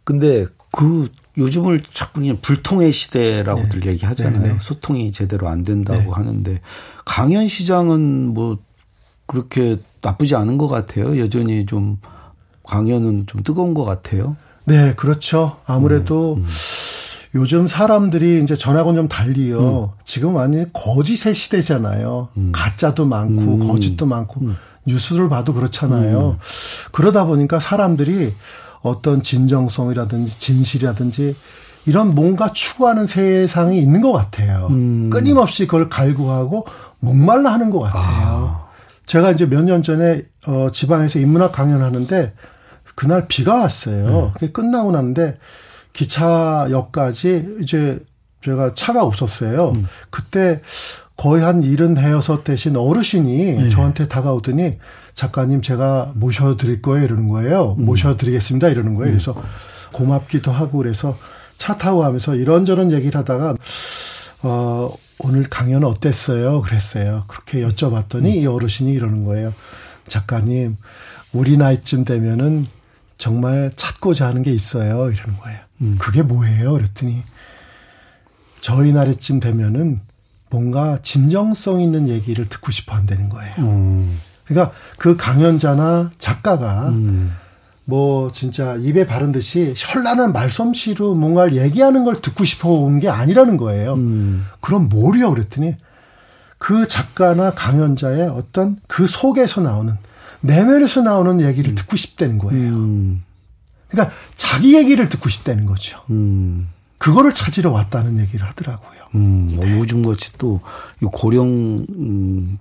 근데 0.04 0.46
그 0.70 1.08
요즘을 1.38 1.82
자꾸 1.92 2.20
그냥 2.20 2.38
불통의 2.42 2.92
시대라고들 2.92 3.80
네. 3.80 3.90
얘기하잖아요. 3.90 4.42
네, 4.42 4.48
네. 4.54 4.58
소통이 4.60 5.12
제대로 5.12 5.48
안 5.48 5.62
된다고 5.62 5.98
네. 5.98 6.08
하는데 6.10 6.60
강연 7.04 7.48
시장은 7.48 8.34
뭐 8.34 8.58
그렇게 9.26 9.78
나쁘지 10.02 10.34
않은 10.34 10.58
것 10.58 10.68
같아요. 10.68 11.18
여전히 11.18 11.64
좀 11.66 11.98
강연은 12.64 13.26
좀 13.26 13.42
뜨거운 13.42 13.74
것 13.74 13.84
같아요. 13.84 14.36
네, 14.64 14.94
그렇죠. 14.94 15.58
아무래도 15.64 16.34
음, 16.34 16.40
음. 16.40 16.48
요즘 17.34 17.66
사람들이 17.66 18.42
이제 18.42 18.56
전하고는 18.56 19.02
좀 19.02 19.08
달리요. 19.08 19.92
음. 19.96 20.02
지금 20.04 20.34
완전히 20.34 20.66
거짓의 20.72 21.34
시대잖아요. 21.34 22.28
음. 22.36 22.50
가짜도 22.52 23.06
많고 23.06 23.42
음. 23.42 23.68
거짓도 23.68 24.06
많고 24.06 24.40
음. 24.42 24.56
뉴스를 24.86 25.28
봐도 25.28 25.54
그렇잖아요. 25.54 26.30
음. 26.30 26.38
그러다 26.92 27.24
보니까 27.24 27.60
사람들이 27.60 28.34
어떤 28.80 29.22
진정성이라든지 29.22 30.38
진실이라든지 30.38 31.36
이런 31.86 32.14
뭔가 32.14 32.52
추구하는 32.52 33.06
세상이 33.06 33.78
있는 33.78 34.00
것 34.00 34.12
같아요. 34.12 34.68
음. 34.70 35.10
끊임없이 35.10 35.66
그걸 35.66 35.88
갈구하고 35.88 36.66
목말라 37.00 37.52
하는 37.52 37.70
것 37.70 37.80
같아요. 37.80 38.02
아. 38.04 38.62
제가 39.06 39.32
이제 39.32 39.46
몇 39.46 39.62
년 39.64 39.82
전에 39.82 40.22
어 40.46 40.68
지방에서 40.72 41.18
인문학 41.18 41.52
강연하는데 41.52 42.34
그날 42.94 43.26
비가 43.28 43.56
왔어요. 43.56 44.06
네. 44.10 44.30
그게 44.34 44.52
끝나고 44.52 44.92
나는데 44.92 45.38
기차역까지 45.92 47.58
이제 47.62 47.98
제가 48.44 48.74
차가 48.74 49.04
없었어요. 49.04 49.70
음. 49.76 49.86
그때 50.10 50.60
거의 51.16 51.42
한 51.42 51.62
일흔 51.62 51.94
대여섯 51.94 52.44
되신 52.44 52.76
어르신이 52.76 53.52
네. 53.54 53.68
저한테 53.70 54.08
다가오더니 54.08 54.78
작가님 55.14 55.62
제가 55.62 56.12
모셔드릴 56.14 56.82
거예요 56.82 57.04
이러는 57.04 57.28
거예요. 57.28 57.76
음. 57.78 57.84
모셔드리겠습니다 57.84 58.68
이러는 58.68 58.94
거예요. 58.94 59.10
음. 59.10 59.18
그래서 59.18 59.36
고맙기도 59.92 60.50
하고 60.50 60.78
그래서 60.78 61.18
차 61.58 61.76
타고 61.76 62.00
가면서 62.00 62.34
이런저런 62.34 62.92
얘기를 62.92 63.18
하다가 63.20 63.56
어 64.42 64.92
오늘 65.18 65.44
강연 65.44 65.84
어땠어요? 65.84 66.62
그랬어요. 66.62 67.24
그렇게 67.28 67.64
여쭤봤더니 67.64 68.24
음. 68.24 68.34
이 68.34 68.46
어르신이 68.46 68.90
이러는 68.92 69.24
거예요. 69.24 69.54
작가님 70.08 70.76
우리 71.32 71.56
나이쯤 71.56 72.04
되면은 72.04 72.66
정말 73.18 73.70
찾고자 73.76 74.26
하는 74.26 74.42
게 74.42 74.50
있어요. 74.52 75.10
이러는 75.10 75.36
거예요. 75.38 75.58
음. 75.82 75.96
그게 76.00 76.22
뭐예요? 76.22 76.72
그랬더니 76.72 77.22
저희 78.60 78.92
나이쯤 78.92 79.40
되면은 79.40 80.00
뭔가 80.52 80.98
진정성 81.02 81.80
있는 81.80 82.10
얘기를 82.10 82.46
듣고 82.46 82.70
싶어 82.70 82.94
한다는 82.94 83.30
거예요. 83.30 83.54
음. 83.58 84.20
그러니까 84.44 84.74
그 84.98 85.16
강연자나 85.16 86.10
작가가 86.18 86.88
음. 86.90 87.34
뭐 87.86 88.30
진짜 88.32 88.74
입에 88.76 89.06
바른 89.06 89.32
듯이 89.32 89.72
현란한 89.76 90.32
말솜씨로 90.34 91.14
뭔가를 91.14 91.56
얘기하는 91.56 92.04
걸 92.04 92.20
듣고 92.20 92.44
싶어 92.44 92.68
온 92.68 93.00
게 93.00 93.08
아니라는 93.08 93.56
거예요. 93.56 93.94
음. 93.94 94.46
그럼 94.60 94.90
뭐려 94.90 95.30
그랬더니 95.30 95.74
그 96.58 96.86
작가나 96.86 97.52
강연자의 97.54 98.28
어떤 98.28 98.76
그 98.86 99.06
속에서 99.06 99.62
나오는 99.62 99.94
내면에서 100.42 101.00
나오는 101.00 101.40
얘기를 101.40 101.72
음. 101.72 101.74
듣고 101.74 101.96
싶다는 101.96 102.38
거예요. 102.38 102.74
음. 102.74 103.24
그러니까 103.88 104.14
자기 104.34 104.76
얘기를 104.76 105.08
듣고 105.08 105.30
싶다는 105.30 105.64
거죠. 105.64 105.98
음. 106.10 106.68
그거를 106.98 107.32
찾으러 107.32 107.72
왔다는 107.72 108.18
얘기를 108.18 108.46
하더라고요. 108.46 109.01
음, 109.14 109.50
뭐 109.54 109.64
네. 109.64 109.78
요즘 109.78 110.02
같이 110.02 110.32
또 110.38 110.60
고령 111.12 111.86
음, 111.90 112.58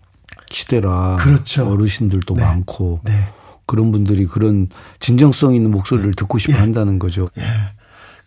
시대라 0.50 1.18
그렇죠. 1.20 1.70
어르신들도 1.72 2.36
네. 2.36 2.44
많고 2.44 3.00
네. 3.04 3.30
그런 3.66 3.92
분들이 3.92 4.26
그런 4.26 4.68
진정성 5.00 5.56
있는 5.56 5.72
목소리를 5.72 6.14
듣고 6.16 6.38
싶어 6.38 6.54
예. 6.54 6.58
한다는 6.58 7.00
거죠. 7.00 7.30
예. 7.38 7.44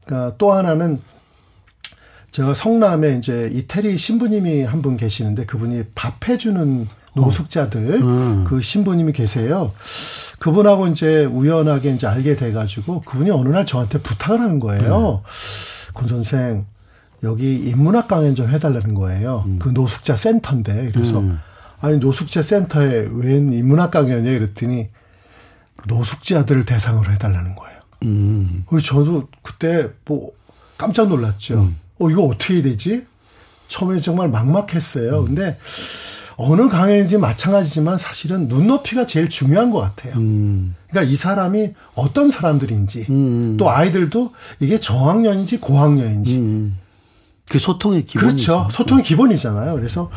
그러니까 0.06 0.36
또 0.38 0.52
하나는 0.52 1.00
제가 2.30 2.54
성남에 2.54 3.16
이제 3.18 3.50
이태리 3.52 3.96
신부님이 3.98 4.62
한 4.64 4.82
분 4.82 4.96
계시는데 4.96 5.44
그분이 5.46 5.84
밥 5.94 6.28
해주는 6.28 6.88
노숙자들 7.14 8.02
어. 8.02 8.06
음. 8.06 8.44
그 8.46 8.60
신부님이 8.60 9.12
계세요. 9.12 9.72
그분하고 10.40 10.88
이제 10.88 11.24
우연하게 11.24 11.92
이제 11.94 12.06
알게 12.06 12.36
돼가지고 12.36 13.02
그분이 13.02 13.30
어느 13.30 13.50
날 13.50 13.64
저한테 13.66 14.00
부탁을 14.00 14.40
하는 14.40 14.58
거예요. 14.60 15.22
네. 15.24 15.92
권 15.94 16.08
선생 16.08 16.66
여기 17.24 17.54
인문학 17.54 18.08
강연 18.08 18.34
좀 18.34 18.48
해달라는 18.48 18.94
거예요. 18.94 19.44
음. 19.46 19.58
그 19.58 19.68
노숙자 19.70 20.16
센터인데 20.16 20.90
그래서 20.92 21.20
음. 21.20 21.38
아니 21.80 21.98
노숙자 21.98 22.42
센터에 22.42 23.08
웬 23.12 23.52
인문학 23.52 23.90
강연이야 23.90 24.32
이랬더니 24.32 24.88
노숙자들을 25.86 26.64
대상으로 26.64 27.12
해달라는 27.12 27.54
거예요. 27.54 27.78
음. 28.04 28.64
그래서 28.68 28.86
저도 28.86 29.28
그때 29.42 29.90
뭐 30.04 30.30
깜짝 30.78 31.08
놀랐죠. 31.08 31.60
음. 31.60 31.76
어 31.98 32.10
이거 32.10 32.22
어떻게 32.24 32.62
되지? 32.62 33.04
처음에 33.68 34.00
정말 34.00 34.28
막막했어요. 34.28 35.20
음. 35.20 35.24
근데 35.26 35.58
어느 36.36 36.68
강연인지 36.68 37.18
마찬가지지만 37.18 37.98
사실은 37.98 38.48
눈높이가 38.48 39.06
제일 39.06 39.28
중요한 39.28 39.70
것 39.70 39.80
같아요. 39.80 40.14
음. 40.16 40.74
그러니까 40.88 41.12
이 41.12 41.16
사람이 41.16 41.70
어떤 41.94 42.30
사람들인지 42.30 43.06
음. 43.10 43.56
또 43.58 43.70
아이들도 43.70 44.32
이게 44.60 44.78
저학년인지 44.78 45.60
고학년인지 45.60 46.38
음. 46.38 46.78
그 47.50 47.58
소통의 47.58 48.04
기본 48.04 48.28
그렇죠. 48.28 48.68
소통의 48.72 49.04
기본이잖아요. 49.04 49.74
그래서 49.74 50.10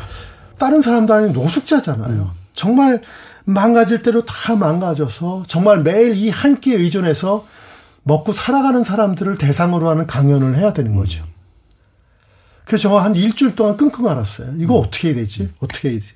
다른 0.58 0.82
사람도 0.82 1.12
아닌 1.14 1.32
노숙자잖아요. 1.32 2.22
음. 2.22 2.30
정말 2.54 3.02
망가질 3.44 4.02
대로 4.02 4.24
다 4.24 4.56
망가져서 4.56 5.44
정말 5.46 5.82
매일 5.82 6.16
이 6.16 6.30
한 6.30 6.60
끼에 6.60 6.76
의존해서 6.76 7.46
먹고 8.02 8.32
살아가는 8.32 8.82
사람들을 8.84 9.36
대상으로 9.38 9.88
하는 9.88 10.06
강연을 10.06 10.56
해야 10.56 10.72
되는 10.72 10.94
거죠. 10.94 11.24
그래서 12.64 12.88
저한 12.90 13.14
일주일 13.16 13.54
동안 13.56 13.76
끙끙 13.76 14.06
앓았어요. 14.08 14.54
이거 14.58 14.78
음. 14.78 14.84
어떻게 14.84 15.08
해야 15.08 15.16
되지? 15.16 15.52
어떻게 15.60 15.90
해야 15.90 15.98
되지? 15.98 16.12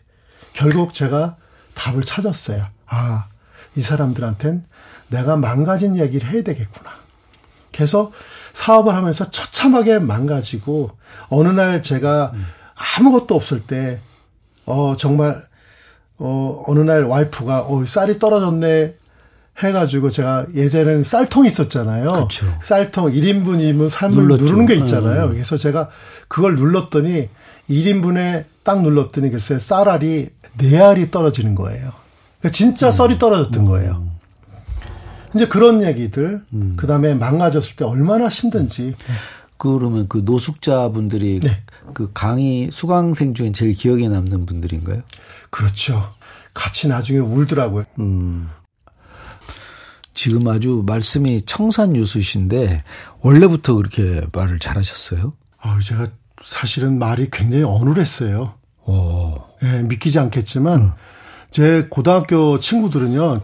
결국 0.53 0.93
제가 0.95 1.37
답을 1.75 2.03
찾았어요. 2.05 2.67
아, 2.87 3.27
이 3.77 3.81
사람들한텐 3.83 4.65
내가 5.09 5.37
망가진 5.37 5.99
얘기를 5.99 6.29
해야 6.31 6.43
되겠구나. 6.43 6.91
그래서 7.73 8.13
사업을 8.53 8.95
하면서 8.95 9.31
처참하게 9.31 9.99
망가지고 9.99 10.91
어느 11.29 11.49
날 11.49 11.83
제가 11.83 12.33
아무것도 12.99 13.35
없을 13.35 13.61
때, 13.61 14.01
어, 14.67 14.95
정말, 14.99 15.43
어, 16.19 16.63
어느 16.67 16.81
날 16.81 17.05
와이프가, 17.05 17.63
어, 17.63 17.85
쌀이 17.85 18.19
떨어졌네. 18.19 18.95
해가지고 19.63 20.11
제가 20.11 20.47
예전에는 20.55 21.03
쌀통 21.03 21.45
있었잖아요. 21.47 22.27
그쵸. 22.27 22.47
쌀통 22.65 23.13
1인분 23.13 23.59
2인분 23.59 23.91
3분 23.91 24.39
누르는 24.39 24.67
게 24.67 24.75
있잖아요. 24.77 25.27
네. 25.27 25.33
그래서 25.35 25.59
제가 25.59 25.91
그걸 26.27 26.57
눌렀더니 26.57 27.29
1인분에 27.69 28.45
딱 28.65 28.83
눌렀더니 28.83 29.31
글쎄 29.31 29.59
쌀알이 29.59 30.31
4알이 30.59 31.11
떨어지는 31.11 31.55
거예요. 31.55 31.93
그러니까 32.41 32.51
진짜 32.51 32.87
음. 32.87 32.93
썰이 32.93 33.19
떨어졌던 33.19 33.67
거예요. 33.67 34.12
이제 35.35 35.47
그런 35.49 35.83
얘기들, 35.83 36.43
음. 36.53 36.75
그 36.77 36.87
다음에 36.87 37.15
망가졌을 37.15 37.77
때 37.77 37.85
얼마나 37.85 38.29
힘든지. 38.29 38.95
그러면 39.57 40.09
그 40.09 40.23
노숙자분들이 40.25 41.41
네. 41.41 41.59
그 41.95 42.11
강의 42.13 42.69
수강생 42.73 43.35
중에 43.35 43.53
제일 43.53 43.73
기억에 43.75 44.09
남는 44.09 44.45
분들인가요? 44.45 45.03
그렇죠. 45.51 46.13
같이 46.53 46.89
나중에 46.89 47.21
울더라고요. 47.21 47.85
음. 48.01 48.49
지금 50.15 50.49
아주 50.49 50.83
말씀이 50.85 51.43
청산유수신데 51.47 52.83
원래부터 53.21 53.75
그렇게 53.75 54.27
말을 54.33 54.59
잘하셨어요? 54.59 55.33
아, 55.61 55.79
제가 55.81 56.09
사실은 56.43 56.99
말이 56.99 57.29
굉장히 57.31 57.63
어눌했어요. 57.63 58.55
오. 58.87 59.35
예, 59.63 59.83
믿기지 59.83 60.19
않겠지만 60.19 60.81
음. 60.81 60.93
제 61.51 61.87
고등학교 61.89 62.59
친구들은요. 62.59 63.43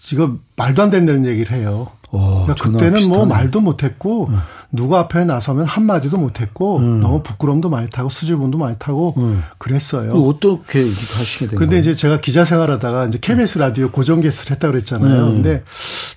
지금 0.00 0.40
말도 0.56 0.82
안 0.82 0.90
된다는 0.90 1.26
얘기를 1.26 1.54
해요. 1.54 1.88
어, 2.10 2.44
그러니까 2.46 2.54
그때는 2.54 2.90
뭐 2.90 2.98
비슷하네. 2.98 3.18
뭐 3.18 3.26
말도 3.26 3.60
못했고 3.60 4.28
음. 4.28 4.40
누구 4.72 4.96
앞에 4.96 5.24
나서면 5.24 5.66
한 5.66 5.84
마디도 5.84 6.16
못했고 6.16 6.78
음. 6.78 7.00
너무 7.00 7.22
부끄럼도 7.22 7.68
많이 7.68 7.88
타고 7.90 8.08
수줍음도 8.08 8.56
많이 8.56 8.76
타고 8.78 9.14
음. 9.18 9.44
그랬어요. 9.58 10.12
어떻게 10.12 10.80
하시게 10.80 11.48
된 11.48 11.58
근데 11.58 11.78
이제 11.78 11.92
제가 11.92 12.18
기자 12.20 12.46
생활하다가 12.46 13.06
이제 13.06 13.18
KBS 13.20 13.58
라디오 13.58 13.90
고정 13.90 14.22
게스트를 14.22 14.54
했다 14.56 14.68
그랬잖아요. 14.70 15.26
음. 15.26 15.32
근데 15.34 15.62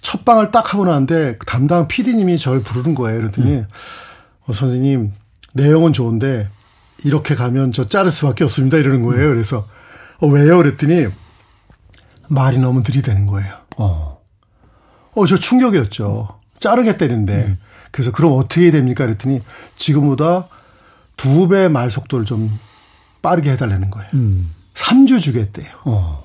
첫 0.02 0.24
방을 0.24 0.52
딱 0.52 0.74
하고 0.74 0.86
나는데 0.86 1.38
담당 1.46 1.88
PD님이 1.88 2.40
저를 2.40 2.64
부르는 2.64 2.96
거예요. 2.96 3.20
그랬더니 3.20 3.52
음. 3.52 3.68
어, 4.48 4.54
선생님 4.54 5.12
내용은 5.54 5.92
좋은데 5.92 6.48
이렇게 7.04 7.36
가면 7.36 7.74
저 7.74 7.86
자를 7.86 8.12
수밖에 8.12 8.46
없습니다. 8.46 8.78
이러는 8.78 9.04
거예요. 9.04 9.28
그래서 9.28 9.68
어, 10.20 10.28
왜요? 10.28 10.58
그랬더니 10.58 11.08
말이 12.30 12.58
너무 12.58 12.80
느리다는 12.80 13.28
거예요. 13.28 13.63
어. 13.78 14.20
어, 15.16 15.26
저 15.28 15.38
충격이었죠. 15.38 16.40
자르겠다는데. 16.60 17.34
음. 17.48 17.58
그래서 17.92 18.12
그럼 18.12 18.34
어떻게 18.40 18.64
해야 18.64 18.72
됩니까? 18.72 19.06
그랬더니 19.06 19.42
지금보다 19.76 20.48
두 21.18 21.48
배 21.48 21.68
말 21.70 21.92
속도를 21.92 22.26
좀 22.26 22.52
빠르게 23.22 23.52
해달라는 23.52 23.90
거예요. 23.92 24.10
음. 24.16 24.50
3주 24.74 25.22
주겠대요. 25.22 25.68
어. 25.86 26.24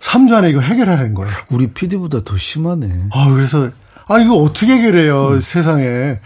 3주 0.00 0.32
안에 0.34 0.50
이거 0.50 0.60
해결하라는 0.60 1.12
거예요. 1.14 1.32
우리 1.50 1.66
PD보다 1.72 2.22
더 2.24 2.38
심하네. 2.38 3.08
아, 3.12 3.28
그래서, 3.30 3.70
아, 4.08 4.18
이거 4.18 4.36
어떻게 4.36 4.72
해결해요, 4.72 5.28
음. 5.32 5.40
세상에. 5.40 6.18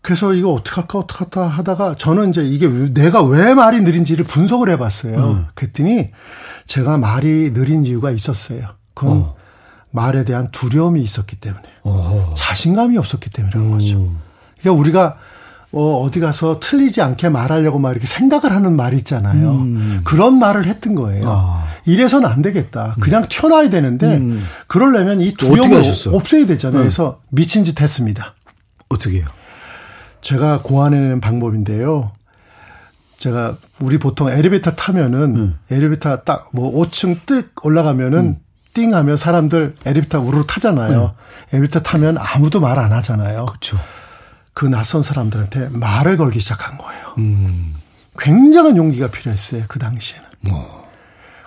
그래서 0.00 0.32
이거 0.32 0.52
어떡할까, 0.54 0.98
어떡할까 1.00 1.46
하다가 1.48 1.96
저는 1.96 2.30
이제 2.30 2.40
이게 2.42 2.66
내가 2.94 3.22
왜 3.22 3.52
말이 3.52 3.82
느린지를 3.82 4.24
분석을 4.24 4.70
해봤어요. 4.70 5.18
음. 5.32 5.46
그랬더니 5.54 6.10
제가 6.66 6.96
말이 6.96 7.52
느린 7.52 7.84
이유가 7.84 8.10
있었어요. 8.10 8.68
그건 8.94 9.18
어. 9.18 9.36
말에 9.90 10.24
대한 10.24 10.48
두려움이 10.50 11.02
있었기 11.02 11.36
때문에 11.36 11.62
어. 11.84 12.32
자신감이 12.36 12.98
없었기 12.98 13.30
때문이라는 13.30 13.66
음. 13.66 13.72
거죠. 13.72 14.08
그러니까 14.60 14.80
우리가 14.80 15.18
어, 15.70 16.00
어디 16.00 16.18
가서 16.20 16.60
틀리지 16.60 17.02
않게 17.02 17.28
말하려고 17.28 17.78
막 17.78 17.90
이렇게 17.90 18.06
생각을 18.06 18.52
하는 18.52 18.74
말이 18.74 18.96
있잖아요. 18.98 19.50
음. 19.52 20.00
그런 20.02 20.38
말을 20.38 20.66
했던 20.66 20.94
거예요. 20.94 21.24
아. 21.26 21.66
이래서는 21.84 22.28
안 22.28 22.40
되겠다. 22.40 22.96
그냥 23.00 23.22
음. 23.24 23.26
튀어나와야 23.28 23.68
되는데, 23.68 24.16
음. 24.16 24.44
그러려면 24.66 25.20
이 25.20 25.34
두려움을 25.34 25.82
없애야 26.06 26.46
되잖아요. 26.46 26.78
네. 26.78 26.84
그래서 26.84 27.20
미친 27.30 27.64
짓 27.64 27.80
했습니다. 27.80 28.34
어떻게 28.88 29.18
해요? 29.18 29.26
제가 30.22 30.62
고안해낸 30.62 31.20
방법인데요. 31.20 32.12
제가 33.18 33.56
우리 33.80 33.98
보통 33.98 34.30
엘리베이터 34.30 34.70
타면은 34.72 35.36
음. 35.36 35.58
엘리베이터 35.70 36.16
딱 36.22 36.48
뭐 36.52 36.72
5층 36.86 37.26
뜩 37.26 37.52
올라가면은 37.64 38.18
음. 38.18 38.36
띵 38.78 38.94
하면 38.94 39.16
사람들 39.16 39.74
엘리베이터 39.84 40.20
우르르 40.20 40.44
타잖아요. 40.46 41.02
음. 41.02 41.08
엘리베이터 41.52 41.80
타면 41.80 42.16
아무도 42.18 42.60
말 42.60 42.78
안 42.78 42.92
하잖아요. 42.92 43.46
그렇죠. 43.46 43.76
그 44.54 44.66
낯선 44.66 45.02
사람들한테 45.02 45.68
말을 45.72 46.16
걸기 46.16 46.38
시작한 46.40 46.78
거예요. 46.78 47.02
음. 47.18 47.74
굉장한 48.18 48.76
용기가 48.76 49.08
필요했어요. 49.08 49.64
그 49.68 49.78
당시에는. 49.78 50.24
어. 50.50 50.84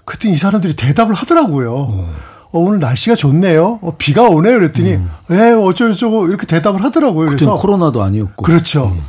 그때 0.06 0.30
이 0.30 0.36
사람들이 0.36 0.76
대답을 0.76 1.14
하더라고요. 1.14 1.74
어. 1.74 2.14
어, 2.54 2.60
오늘 2.60 2.80
날씨가 2.80 3.16
좋네요. 3.16 3.80
어, 3.82 3.96
비가 3.98 4.24
오네요. 4.24 4.60
그랬더니, 4.60 4.96
음. 4.96 5.10
예, 5.32 5.52
어쩌고저쩌고 5.52 6.28
이렇게 6.28 6.46
대답을 6.46 6.84
하더라고요. 6.84 7.28
그래서. 7.30 7.56
코로나도 7.56 8.02
아니었고. 8.04 8.44
그렇죠. 8.44 8.88
음. 8.88 9.02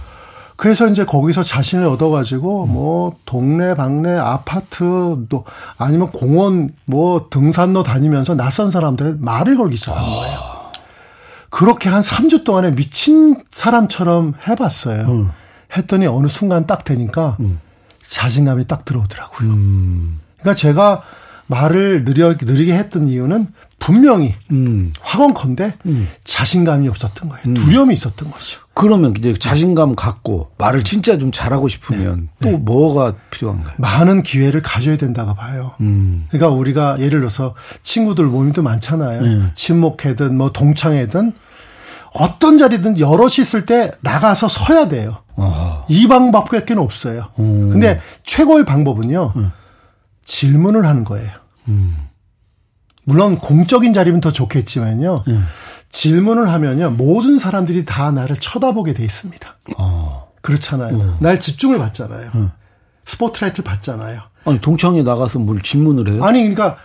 그래서 0.63 0.87
이제 0.87 1.05
거기서 1.05 1.43
자신을 1.43 1.87
얻어가지고 1.87 2.67
뭐 2.67 3.17
동네 3.25 3.75
방네 3.75 4.17
아파트 4.17 5.27
또 5.29 5.45
아니면 5.77 6.13
공원 6.13 6.71
뭐 6.85 7.27
등산로 7.31 7.83
다니면서 7.83 8.37
낯선 8.37 8.71
사람들의 8.71 9.17
말을 9.19 9.57
걸기 9.57 9.77
시작한 9.77 10.05
거예요. 10.05 10.39
그렇게 11.51 11.89
한 11.89 12.01
3주 12.01 12.45
동안에 12.45 12.77
미친 12.77 13.43
사람처럼 13.51 14.35
해봤어요. 14.47 15.09
음. 15.09 15.31
했더니 15.77 16.07
어느 16.07 16.29
순간 16.29 16.65
딱 16.69 16.85
되니까 16.85 17.37
음. 17.41 17.59
자신감이 18.07 18.69
딱 18.69 18.85
들어오더라고요. 18.85 19.51
음. 19.51 20.21
그러니까 20.39 20.55
제가 20.55 21.03
말을 21.49 22.05
느려, 22.05 22.35
느리게 22.41 22.73
했던 22.73 23.09
이유는 23.09 23.49
분명히 23.83 24.33
음. 24.53 24.93
확언컨대 25.01 25.75
음. 25.87 26.09
자신감이 26.23 26.89
없었던 26.89 27.29
거예요. 27.29 27.43
음. 27.49 27.55
두려움이 27.55 27.93
있었던 27.95 28.31
거죠. 28.31 28.61
그러면 28.75 29.13
이제 29.19 29.35
자신감 29.35 29.97
갖고 29.97 30.53
말을 30.57 30.85
진짜 30.85 31.19
좀 31.19 31.33
잘하고 31.33 31.67
싶으면 31.67 32.15
네. 32.15 32.23
또 32.41 32.51
네. 32.51 32.57
뭐가 32.59 33.17
필요한가요? 33.33 33.75
많은 33.79 34.23
기회를 34.23 34.63
가져야 34.63 34.97
된다고 34.97 35.35
봐요. 35.35 35.73
음. 35.81 36.27
그러니까 36.29 36.51
우리가 36.51 37.01
예를 37.01 37.19
들어서 37.19 37.57
친구들 37.83 38.27
모임도 38.27 38.63
많잖아요. 38.63 39.21
네. 39.21 39.43
친목회든 39.55 40.37
뭐 40.37 40.53
동창회든 40.53 41.33
어떤 42.15 42.59
자리든 42.59 43.01
여럿이 43.01 43.41
있을 43.41 43.67
때 43.67 43.91
나가서 44.03 44.47
서야 44.47 44.87
돼요. 44.87 45.19
어. 45.35 45.85
이 45.89 46.07
방법밖에 46.07 46.75
없어요. 46.75 47.31
음. 47.41 47.71
근데 47.71 48.01
최고의 48.25 48.65
방법은요. 48.65 49.33
음. 49.35 49.51
질문을 50.25 50.87
하는 50.87 51.03
거예요. 51.03 51.33
음. 53.05 53.11
물론 53.11 53.39
공적인 53.39 53.93
자리면 53.93 54.21
더 54.21 54.33
좋겠지만요. 54.33 55.25
음. 55.29 55.47
질문을 55.91 56.49
하면요. 56.49 56.91
모든 56.93 57.39
사람들이 57.39 57.85
다 57.85 58.11
나를 58.11 58.37
쳐다보게 58.37 58.95
돼 58.95 59.05
있습니다. 59.05 59.57
어. 59.79 60.29
그렇잖아요. 60.41 60.95
음. 60.97 61.17
날 61.21 61.39
집중을 61.39 61.79
받잖아요. 61.79 62.31
음. 62.35 62.51
스포트라이트를 63.05 63.65
받잖아요. 63.65 64.21
아니, 64.45 64.61
동창회 64.61 65.03
나가서 65.03 65.39
뭘 65.39 65.61
질문을 65.61 66.13
해요? 66.13 66.25
아니, 66.25 66.41
그러니까 66.41 66.79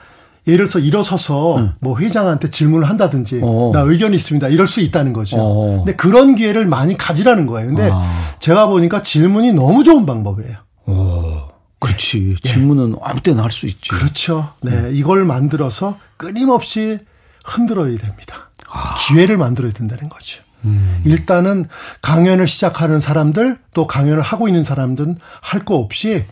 예를 0.45 0.67
들어서 0.67 0.79
일어서서 0.79 1.57
음. 1.57 1.73
뭐 1.79 1.97
회장한테 1.97 2.49
질문을 2.51 2.87
한다든지 2.89 3.39
어. 3.43 3.71
나 3.73 3.81
의견이 3.81 4.15
있습니다. 4.15 4.47
이럴 4.49 4.67
수 4.67 4.81
있다는 4.81 5.13
거죠. 5.13 5.37
어. 5.39 5.77
근데 5.77 5.95
그런 5.95 6.35
기회를 6.35 6.67
많이 6.67 6.95
가지라는 6.97 7.47
거예요. 7.47 7.67
근데 7.67 7.89
아. 7.91 8.35
제가 8.39 8.67
보니까 8.67 9.03
질문이 9.03 9.53
너무 9.53 9.83
좋은 9.83 10.05
방법이에요. 10.05 10.55
어. 10.87 11.47
그렇지. 11.79 12.35
네. 12.43 12.49
질문은 12.51 12.95
아무 13.01 13.21
때나 13.21 13.43
할 13.43 13.51
수 13.51 13.67
있지. 13.67 13.89
그렇죠. 13.89 14.49
네. 14.61 14.71
음. 14.71 14.91
이걸 14.93 15.25
만들어서 15.25 15.97
끊임없이 16.17 16.99
흔들어야 17.45 17.97
됩니다. 17.97 18.49
아. 18.69 18.95
기회를 19.07 19.37
만들어야 19.37 19.71
된다는 19.71 20.09
거죠. 20.09 20.43
음. 20.65 21.01
일단은 21.05 21.67
강연을 22.01 22.47
시작하는 22.47 22.99
사람들 22.99 23.57
또 23.73 23.87
강연을 23.87 24.21
하고 24.21 24.47
있는 24.47 24.63
사람들은 24.63 25.17
할 25.41 25.63
거 25.63 25.75
없이 25.75 26.25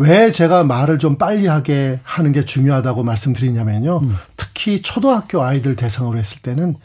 왜 0.00 0.30
제가 0.30 0.62
말을 0.62 0.98
좀 1.00 1.18
빨리 1.18 1.48
하게 1.48 1.98
하는 2.04 2.30
게 2.30 2.44
중요하다고 2.44 3.02
말씀드리냐면요. 3.02 3.98
음. 3.98 4.16
특히 4.36 4.80
초등학교 4.80 5.42
아이들 5.42 5.74
대상으로 5.74 6.18
했을 6.18 6.38
때는 6.40 6.76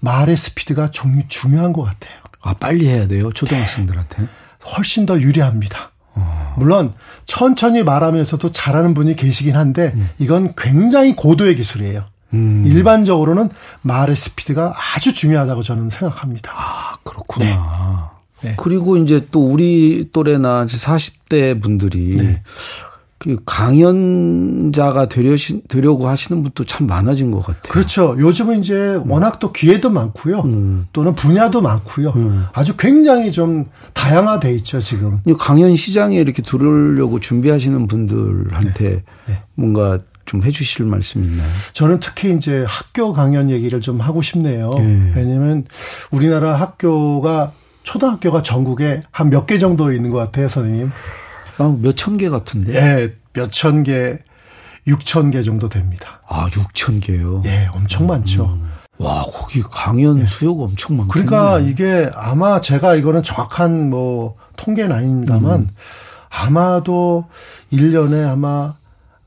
말의 0.00 0.36
스피드가 0.38 0.90
좀 0.90 1.22
중요한 1.28 1.74
것 1.74 1.82
같아요. 1.82 2.16
아, 2.40 2.54
빨리 2.54 2.88
해야 2.88 3.06
돼요? 3.06 3.30
초등학생들한테? 3.32 4.22
네. 4.22 4.28
훨씬 4.76 5.04
더 5.06 5.20
유리합니다. 5.20 5.91
어. 6.14 6.54
물론 6.58 6.92
천천히 7.26 7.82
말하면서도 7.82 8.52
잘하는 8.52 8.94
분이 8.94 9.16
계시긴 9.16 9.56
한데 9.56 9.92
음. 9.94 10.08
이건 10.18 10.54
굉장히 10.56 11.14
고도의 11.16 11.56
기술이에요. 11.56 12.04
음. 12.34 12.64
일반적으로는 12.66 13.50
말의 13.82 14.16
스피드가 14.16 14.74
아주 14.94 15.14
중요하다고 15.14 15.62
저는 15.62 15.90
생각합니다. 15.90 16.52
아, 16.54 16.96
그렇구나. 17.04 17.44
네. 17.44 18.48
네. 18.48 18.54
그리고 18.56 18.96
이제 18.96 19.26
또 19.30 19.46
우리 19.46 20.08
또래나 20.12 20.66
40대 20.66 21.62
분들이 21.62 22.16
네. 22.16 22.42
그 23.22 23.36
강연자가 23.46 25.06
되려시, 25.08 25.62
되려고 25.68 26.08
하시는 26.08 26.42
분도 26.42 26.64
참 26.64 26.88
많아진 26.88 27.30
것 27.30 27.38
같아요. 27.38 27.62
그렇죠. 27.72 28.16
요즘은 28.18 28.60
이제 28.62 28.98
워낙 29.06 29.38
또 29.38 29.52
기회도 29.52 29.90
많고요. 29.90 30.40
음. 30.40 30.86
또는 30.92 31.14
분야도 31.14 31.60
많고요. 31.60 32.10
음. 32.16 32.46
아주 32.52 32.76
굉장히 32.76 33.30
좀 33.30 33.66
다양화돼 33.92 34.52
있죠, 34.56 34.80
지금. 34.80 35.20
강연 35.38 35.76
시장에 35.76 36.16
이렇게 36.16 36.42
들어오려고 36.42 37.20
준비하시는 37.20 37.86
분들한테 37.86 38.84
네. 38.90 39.04
네. 39.28 39.42
뭔가 39.54 40.00
좀 40.26 40.42
해주실 40.42 40.84
말씀 40.86 41.22
있나요? 41.22 41.48
저는 41.74 42.00
특히 42.00 42.34
이제 42.34 42.64
학교 42.66 43.12
강연 43.12 43.50
얘기를 43.50 43.80
좀 43.80 44.00
하고 44.00 44.20
싶네요. 44.22 44.70
네. 44.76 45.12
왜냐하면 45.14 45.64
우리나라 46.10 46.54
학교가 46.56 47.52
초등학교가 47.84 48.42
전국에 48.42 48.98
한 49.12 49.28
몇 49.30 49.46
개 49.46 49.60
정도 49.60 49.92
있는 49.92 50.10
것 50.10 50.18
같아요, 50.18 50.48
선생님. 50.48 50.90
아, 51.58 51.76
몇천 51.80 52.16
개 52.16 52.28
같은데. 52.28 52.74
예, 52.74 53.14
몇천 53.32 53.82
개, 53.82 54.18
육천 54.86 55.30
개 55.30 55.42
정도 55.42 55.68
됩니다. 55.68 56.20
아, 56.28 56.48
육천 56.54 57.00
개요? 57.00 57.42
예, 57.44 57.68
엄청 57.72 58.06
많죠. 58.06 58.44
음. 58.44 58.70
와, 58.98 59.24
거기 59.32 59.62
강연 59.62 60.20
예. 60.20 60.26
수요가 60.26 60.64
엄청 60.64 60.96
많고. 60.96 61.12
그러니까 61.12 61.58
이게 61.58 62.08
아마 62.14 62.60
제가 62.60 62.94
이거는 62.94 63.22
정확한 63.22 63.90
뭐 63.90 64.36
통계는 64.56 64.94
아닙니다만 64.94 65.60
음. 65.60 65.68
아마도 66.30 67.26
1년에 67.72 68.28
아마 68.28 68.74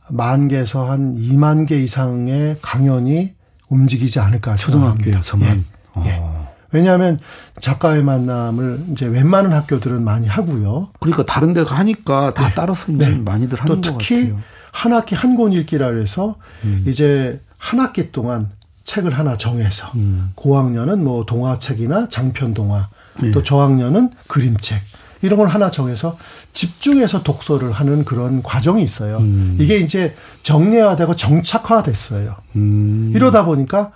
만 0.10 0.48
개에서 0.48 0.90
한 0.90 1.16
2만 1.18 1.68
개 1.68 1.78
이상의 1.82 2.58
강연이 2.62 3.34
움직이지 3.70 4.20
않을까 4.20 4.56
초등학교에서만. 4.56 5.66
예. 6.06 6.10
예. 6.10 6.35
왜냐하면 6.76 7.20
작가의 7.62 8.04
만남을 8.04 8.86
이제 8.92 9.06
웬만한 9.06 9.54
학교들은 9.54 10.04
많이 10.04 10.28
하고요. 10.28 10.90
그러니까 11.00 11.26
다른 11.26 11.54
데가 11.54 11.76
하니까 11.76 12.34
다 12.34 12.48
네. 12.50 12.54
따라서 12.56 12.92
네. 12.92 13.12
많이들 13.16 13.60
하는 13.62 13.82
또 13.82 13.98
특히 13.98 14.34
한 14.72 14.92
학기 14.94 15.16
한 15.16 15.36
권 15.38 15.54
읽기라 15.54 15.88
그래서 15.88 16.36
음. 16.66 16.84
이제 16.86 17.40
한 17.58 17.80
학기 17.80 18.12
동안 18.12 18.50
책을 18.84 19.18
하나 19.18 19.38
정해서 19.38 19.88
음. 19.96 20.32
고학년은 20.36 21.04
뭐 21.04 21.26
동화책이나 21.26 22.10
장편 22.10 22.54
동화 22.54 22.88
네. 23.22 23.32
또 23.32 23.42
저학년은 23.42 24.12
그림책 24.28 24.80
이런 25.22 25.40
걸 25.40 25.48
하나 25.48 25.72
정해서 25.72 26.18
집중해서 26.54 27.24
독서를 27.24 27.72
하는 27.72 28.04
그런 28.06 28.44
과정이 28.44 28.84
있어요. 28.84 29.18
음. 29.18 29.58
이게 29.60 29.78
이제 29.78 30.14
정례화되고 30.44 31.16
정착화됐어요. 31.16 32.36
음. 32.58 33.12
이러다 33.16 33.46
보니까 33.46 33.92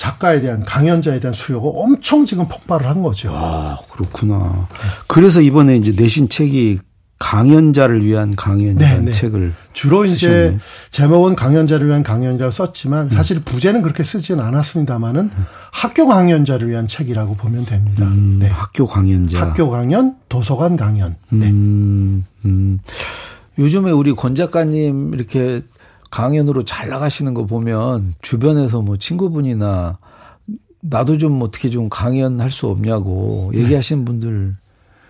작가에 0.00 0.40
대한 0.40 0.64
강연자에 0.64 1.20
대한 1.20 1.34
수요가 1.34 1.68
엄청 1.68 2.24
지금 2.24 2.48
폭발을 2.48 2.86
한 2.86 3.02
거죠. 3.02 3.30
아, 3.34 3.76
그렇구나. 3.92 4.66
그래서 5.06 5.42
이번에 5.42 5.76
이제 5.76 5.92
내신 5.92 6.30
책이 6.30 6.78
강연자를 7.18 8.02
위한 8.02 8.34
강연이라는 8.34 9.04
네, 9.04 9.10
네. 9.10 9.12
책을 9.12 9.52
주로 9.74 10.06
이제 10.06 10.14
쓰셨네. 10.16 10.58
제목은 10.90 11.36
강연자를 11.36 11.86
위한 11.86 12.02
강연이라고 12.02 12.50
썼지만 12.50 13.08
음. 13.08 13.10
사실 13.10 13.40
부제는 13.44 13.82
그렇게 13.82 14.02
쓰지는 14.02 14.42
않았습니다만은 14.42 15.20
음. 15.20 15.44
학교 15.70 16.06
강연자를 16.06 16.70
위한 16.70 16.88
책이라고 16.88 17.34
보면 17.34 17.66
됩니다. 17.66 18.06
음, 18.06 18.38
네. 18.40 18.48
학교 18.48 18.86
강연자. 18.86 19.38
학교 19.38 19.68
강연, 19.68 20.16
도서관 20.30 20.78
강연. 20.78 21.16
네. 21.28 21.50
음, 21.50 22.24
음. 22.46 22.80
요즘에 23.58 23.90
우리 23.90 24.14
권 24.14 24.34
작가님 24.34 25.12
이렇게 25.12 25.60
강연으로 26.10 26.64
잘 26.64 26.88
나가시는 26.88 27.34
거 27.34 27.46
보면 27.46 28.14
주변에서 28.20 28.80
뭐 28.82 28.96
친구분이나 28.96 29.98
나도 30.82 31.18
좀 31.18 31.40
어떻게 31.42 31.70
좀 31.70 31.88
강연할 31.88 32.50
수 32.50 32.66
없냐고 32.68 33.50
네. 33.54 33.62
얘기하시는 33.62 34.04
분들 34.04 34.56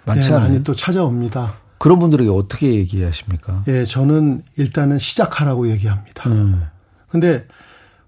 많지 0.04 0.28
네, 0.28 0.34
않아요? 0.34 0.48
많이 0.50 0.64
또 0.64 0.74
찾아옵니다. 0.74 1.54
그런 1.78 1.98
분들에게 1.98 2.28
어떻게 2.30 2.74
얘기하십니까? 2.74 3.64
예, 3.68 3.84
저는 3.84 4.42
일단은 4.56 4.98
시작하라고 4.98 5.70
얘기합니다. 5.70 6.28
음. 6.28 6.64
근데 7.08 7.46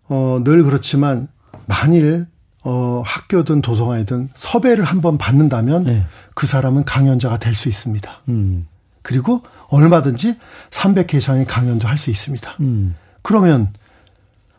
어, 0.09 0.41
늘 0.45 0.63
그렇지만 0.65 1.29
만일 1.67 2.27
어, 2.65 3.03
학교든 3.05 3.63
도서관이든 3.63 4.31
섭외를 4.35 4.85
한번 4.85 5.17
받는다면 5.19 5.85
네. 5.85 6.05
그 6.35 6.47
사람은 6.47 6.85
강연자가 6.85 7.39
될 7.39 7.55
수 7.55 7.69
있습니다. 7.69 8.21
음. 8.29 8.67
그리고 9.03 9.43
얼마든지 9.69 10.37
300회 10.71 11.15
이상의 11.15 11.47
강연도 11.47 11.89
할 11.89 11.99
수 11.99 12.11
있습니다. 12.11 12.57
음. 12.61 12.95
그러면 13.23 13.73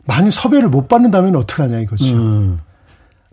만약 0.04 0.30
섭외를 0.30 0.68
못 0.68 0.88
받는다면 0.88 1.34
어떻게 1.36 1.62
하냐 1.62 1.78
이거죠. 1.80 2.14
음. 2.14 2.60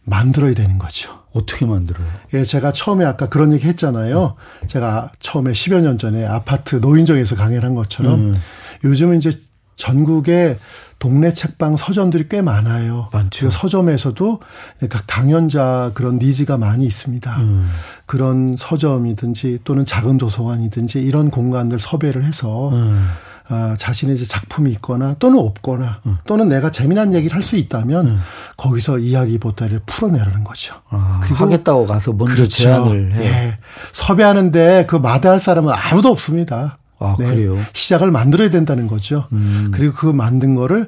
만들어야 0.03 0.53
되는 0.53 0.77
거죠. 0.77 1.19
어떻게 1.33 1.65
만들어요? 1.65 2.05
예, 2.33 2.43
제가 2.43 2.73
처음에 2.73 3.05
아까 3.05 3.29
그런 3.29 3.53
얘기 3.53 3.67
했잖아요. 3.67 4.35
음. 4.63 4.67
제가 4.67 5.11
처음에 5.19 5.51
10여 5.51 5.81
년 5.81 5.97
전에 5.97 6.25
아파트 6.25 6.77
노인정에서 6.77 7.35
강연을 7.35 7.63
한 7.63 7.75
것처럼 7.75 8.19
음. 8.19 8.35
요즘은 8.83 9.17
이제 9.19 9.31
전국에 9.75 10.57
동네 11.01 11.33
책방 11.33 11.77
서점들이 11.77 12.27
꽤 12.29 12.43
많아요. 12.43 13.09
많죠. 13.11 13.49
서점에서도 13.49 14.39
그러니까 14.77 15.01
강연자 15.07 15.91
그런 15.95 16.19
니즈가 16.19 16.57
많이 16.57 16.85
있습니다. 16.85 17.37
음. 17.37 17.71
그런 18.05 18.55
서점이든지 18.55 19.61
또는 19.63 19.83
작은 19.83 20.19
도서관이든지 20.19 21.01
이런 21.01 21.31
공간들 21.31 21.79
섭외를 21.79 22.23
해서 22.23 22.69
음. 22.69 23.09
아, 23.49 23.75
자신의 23.79 24.15
이제 24.15 24.25
작품이 24.25 24.69
있거나 24.73 25.15
또는 25.17 25.39
없거나 25.39 26.01
음. 26.05 26.19
또는 26.27 26.47
내가 26.47 26.69
재미난 26.69 27.15
얘기를 27.15 27.35
할 27.35 27.41
수 27.41 27.57
있다면 27.57 28.07
음. 28.07 28.19
거기서 28.57 28.99
이야기 28.99 29.39
보따리를 29.39 29.81
풀어내라는 29.87 30.43
거죠. 30.43 30.75
아, 30.91 31.19
그리고 31.23 31.37
하겠다고 31.37 31.87
가서 31.87 32.13
먼저 32.13 32.35
그렇죠. 32.35 32.49
제안을 32.49 33.13
해. 33.13 33.25
예. 33.25 33.57
섭외하는데 33.91 34.85
그 34.87 34.97
마다할 34.97 35.39
사람은 35.39 35.73
아무도 35.75 36.09
없습니다. 36.09 36.77
아, 37.01 37.15
네. 37.19 37.27
그래요? 37.27 37.57
시작을 37.73 38.11
만들어야 38.11 38.49
된다는 38.49 38.87
거죠. 38.87 39.25
음. 39.31 39.69
그리고 39.73 39.93
그 39.95 40.05
만든 40.05 40.55
거를 40.55 40.87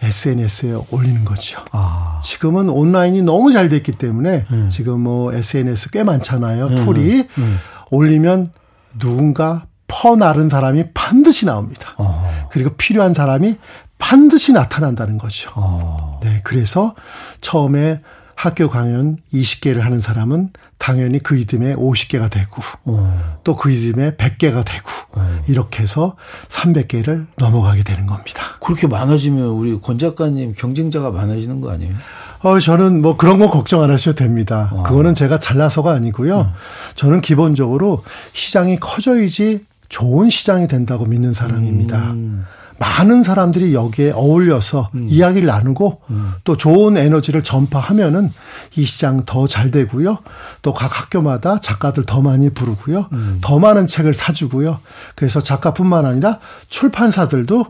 SNS에 0.00 0.74
올리는 0.90 1.24
거죠. 1.24 1.64
아. 1.70 2.20
지금은 2.22 2.68
온라인이 2.68 3.22
너무 3.22 3.52
잘 3.52 3.68
됐기 3.68 3.92
때문에 3.92 4.46
음. 4.50 4.68
지금 4.68 5.00
뭐 5.00 5.32
SNS 5.32 5.90
꽤 5.90 6.02
많잖아요. 6.02 6.66
음. 6.66 6.76
툴이 6.84 7.28
음. 7.38 7.58
올리면 7.90 8.50
누군가 8.98 9.66
퍼나른 9.86 10.48
사람이 10.48 10.92
반드시 10.94 11.46
나옵니다. 11.46 11.94
어. 11.98 12.48
그리고 12.50 12.70
필요한 12.70 13.14
사람이 13.14 13.56
반드시 13.98 14.52
나타난다는 14.52 15.18
거죠. 15.18 15.50
어. 15.54 16.18
네, 16.22 16.40
그래서 16.42 16.94
처음에 17.40 18.00
학교 18.42 18.68
강연 18.68 19.18
20개를 19.32 19.82
하는 19.82 20.00
사람은 20.00 20.50
당연히 20.76 21.20
그 21.20 21.36
이듬해 21.36 21.76
50개가 21.76 22.28
되고 22.28 22.60
어. 22.86 23.38
또그 23.44 23.70
이듬해 23.70 24.16
100개가 24.16 24.64
되고 24.64 24.90
어. 25.12 25.42
이렇게 25.46 25.84
해서 25.84 26.16
300개를 26.48 27.26
넘어가게 27.36 27.84
되는 27.84 28.04
겁니다. 28.06 28.56
그렇게 28.58 28.88
많아지면 28.88 29.44
우리 29.44 29.78
권 29.80 29.96
작가님 29.96 30.54
경쟁자가 30.56 31.12
많아지는 31.12 31.60
거 31.60 31.70
아니에요? 31.70 31.94
어, 32.40 32.58
저는 32.58 33.00
뭐 33.00 33.16
그런 33.16 33.38
거 33.38 33.48
걱정 33.48 33.80
안 33.80 33.92
하셔도 33.92 34.16
됩니다. 34.16 34.72
아. 34.76 34.82
그거는 34.82 35.14
제가 35.14 35.38
잘나서가 35.38 35.92
아니고요. 35.92 36.40
음. 36.40 36.50
저는 36.96 37.20
기본적으로 37.20 38.02
시장이 38.32 38.80
커져야지 38.80 39.64
좋은 39.88 40.30
시장이 40.30 40.66
된다고 40.66 41.06
믿는 41.06 41.32
사람입니다. 41.32 42.10
음. 42.10 42.44
많은 42.82 43.22
사람들이 43.22 43.74
여기에 43.74 44.10
어울려서 44.10 44.90
음. 44.94 45.06
이야기를 45.08 45.46
나누고 45.46 46.00
음. 46.10 46.32
또 46.42 46.56
좋은 46.56 46.96
에너지를 46.96 47.44
전파하면은 47.44 48.32
이 48.76 48.84
시장 48.84 49.24
더 49.24 49.46
잘 49.46 49.70
되고요. 49.70 50.18
또 50.62 50.72
각 50.74 51.00
학교마다 51.00 51.60
작가들 51.60 52.02
더 52.04 52.20
많이 52.22 52.50
부르고요. 52.50 53.06
음. 53.12 53.38
더 53.40 53.60
많은 53.60 53.86
책을 53.86 54.14
사주고요. 54.14 54.80
그래서 55.14 55.40
작가뿐만 55.40 56.06
아니라 56.06 56.40
출판사들도 56.70 57.66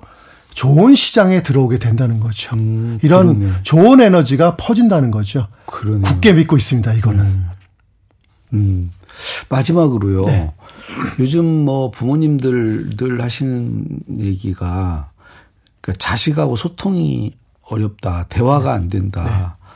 좋은 0.55 0.95
시장에 0.95 1.43
들어오게 1.43 1.79
된다는 1.79 2.19
거죠. 2.19 2.55
음, 2.57 2.99
이런 3.03 3.39
그러네. 3.39 3.55
좋은 3.65 4.01
에너지가 4.01 4.57
퍼진다는 4.57 5.11
거죠. 5.11 5.47
그러네. 5.67 6.03
굳게 6.09 6.33
믿고 6.33 6.57
있습니다. 6.57 6.91
이거는. 6.95 7.45
음. 8.55 8.91
음. 9.13 9.47
마지막으로요. 9.49 10.25
네. 10.27 10.55
요즘 11.19 11.45
뭐 11.45 11.91
부모님들 11.91 12.97
늘 12.97 13.23
하시는 13.23 13.87
얘기가 14.19 15.11
그러니까 15.81 15.99
자식하고 15.99 16.57
소통이 16.57 17.33
어렵다. 17.63 18.27
대화가 18.29 18.73
안 18.73 18.89
된다. 18.89 19.25
네. 19.25 19.67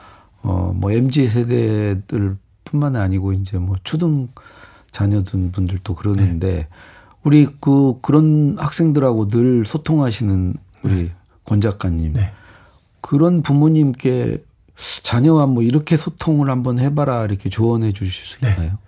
어, 0.42 0.72
뭐 0.74 0.92
MZ 0.92 1.26
세대들 1.26 2.36
뿐만 2.64 2.96
아니고 2.96 3.32
이제 3.32 3.58
뭐 3.58 3.76
초등 3.84 4.28
자녀든 4.92 5.52
분들도 5.52 5.94
그러는데 5.94 6.54
네. 6.54 6.68
우리 7.22 7.46
그 7.60 7.98
그런 8.02 8.56
학생들하고 8.58 9.28
늘 9.28 9.64
소통하시는 9.66 10.54
우리 10.84 10.94
네. 10.94 11.12
권 11.44 11.60
작가님. 11.60 12.12
네. 12.14 12.32
그런 13.00 13.42
부모님께 13.42 14.42
자녀와 15.02 15.46
뭐 15.46 15.62
이렇게 15.62 15.96
소통을 15.96 16.50
한번 16.50 16.78
해봐라 16.78 17.24
이렇게 17.24 17.48
조언해 17.48 17.92
주실 17.92 18.24
수 18.24 18.38
네. 18.40 18.50
있나요? 18.50 18.78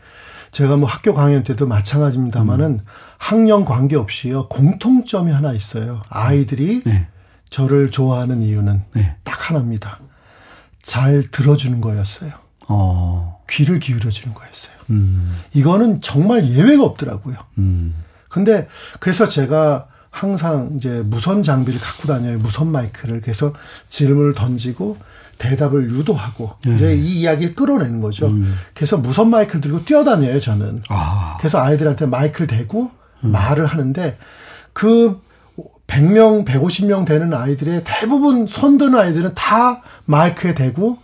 제가 0.52 0.76
뭐 0.76 0.88
학교 0.88 1.14
강연 1.14 1.42
때도 1.42 1.66
마찬가지입니다만은 1.66 2.66
음. 2.66 2.80
학년 3.18 3.64
관계없이요 3.64 4.48
공통점이 4.48 5.32
하나 5.32 5.52
있어요. 5.52 6.02
아이들이 6.08 6.82
네. 6.84 7.08
저를 7.50 7.90
좋아하는 7.90 8.42
이유는 8.42 8.82
네. 8.94 9.16
딱 9.24 9.50
하나입니다. 9.50 10.00
잘 10.82 11.24
들어주는 11.30 11.80
거였어요. 11.80 12.32
어. 12.68 13.42
귀를 13.50 13.80
기울여 13.80 14.10
주는 14.10 14.34
거였어요. 14.34 14.72
음. 14.90 15.38
이거는 15.54 16.00
정말 16.02 16.48
예외가 16.48 16.84
없더라고요. 16.84 17.36
음. 17.58 17.94
근데 18.28 18.68
그래서 19.00 19.26
제가 19.26 19.88
항상 20.10 20.72
이제 20.76 21.02
무선 21.06 21.42
장비를 21.42 21.80
갖고 21.80 22.08
다녀요. 22.08 22.38
무선 22.38 22.70
마이크를. 22.70 23.20
그래서 23.20 23.52
질문을 23.88 24.34
던지고 24.34 24.96
대답을 25.38 25.90
유도하고 25.90 26.54
네. 26.66 26.74
이제 26.74 26.94
이 26.94 27.20
이야기를 27.20 27.54
끌어내는 27.54 28.00
거죠. 28.00 28.26
음. 28.26 28.56
그래서 28.74 28.96
무선 28.96 29.30
마이크를 29.30 29.60
들고 29.60 29.84
뛰어다녀요, 29.84 30.40
저는. 30.40 30.82
아. 30.88 31.36
그래서 31.38 31.60
아이들한테 31.60 32.06
마이크를 32.06 32.46
대고 32.46 32.90
음. 33.24 33.32
말을 33.32 33.66
하는데 33.66 34.18
그 34.72 35.20
100명, 35.86 36.44
150명 36.44 37.06
되는 37.06 37.32
아이들의 37.32 37.82
대부분 37.84 38.46
손드는 38.46 38.98
아이들은 38.98 39.34
다 39.34 39.82
마이크에 40.04 40.54
대고 40.54 40.98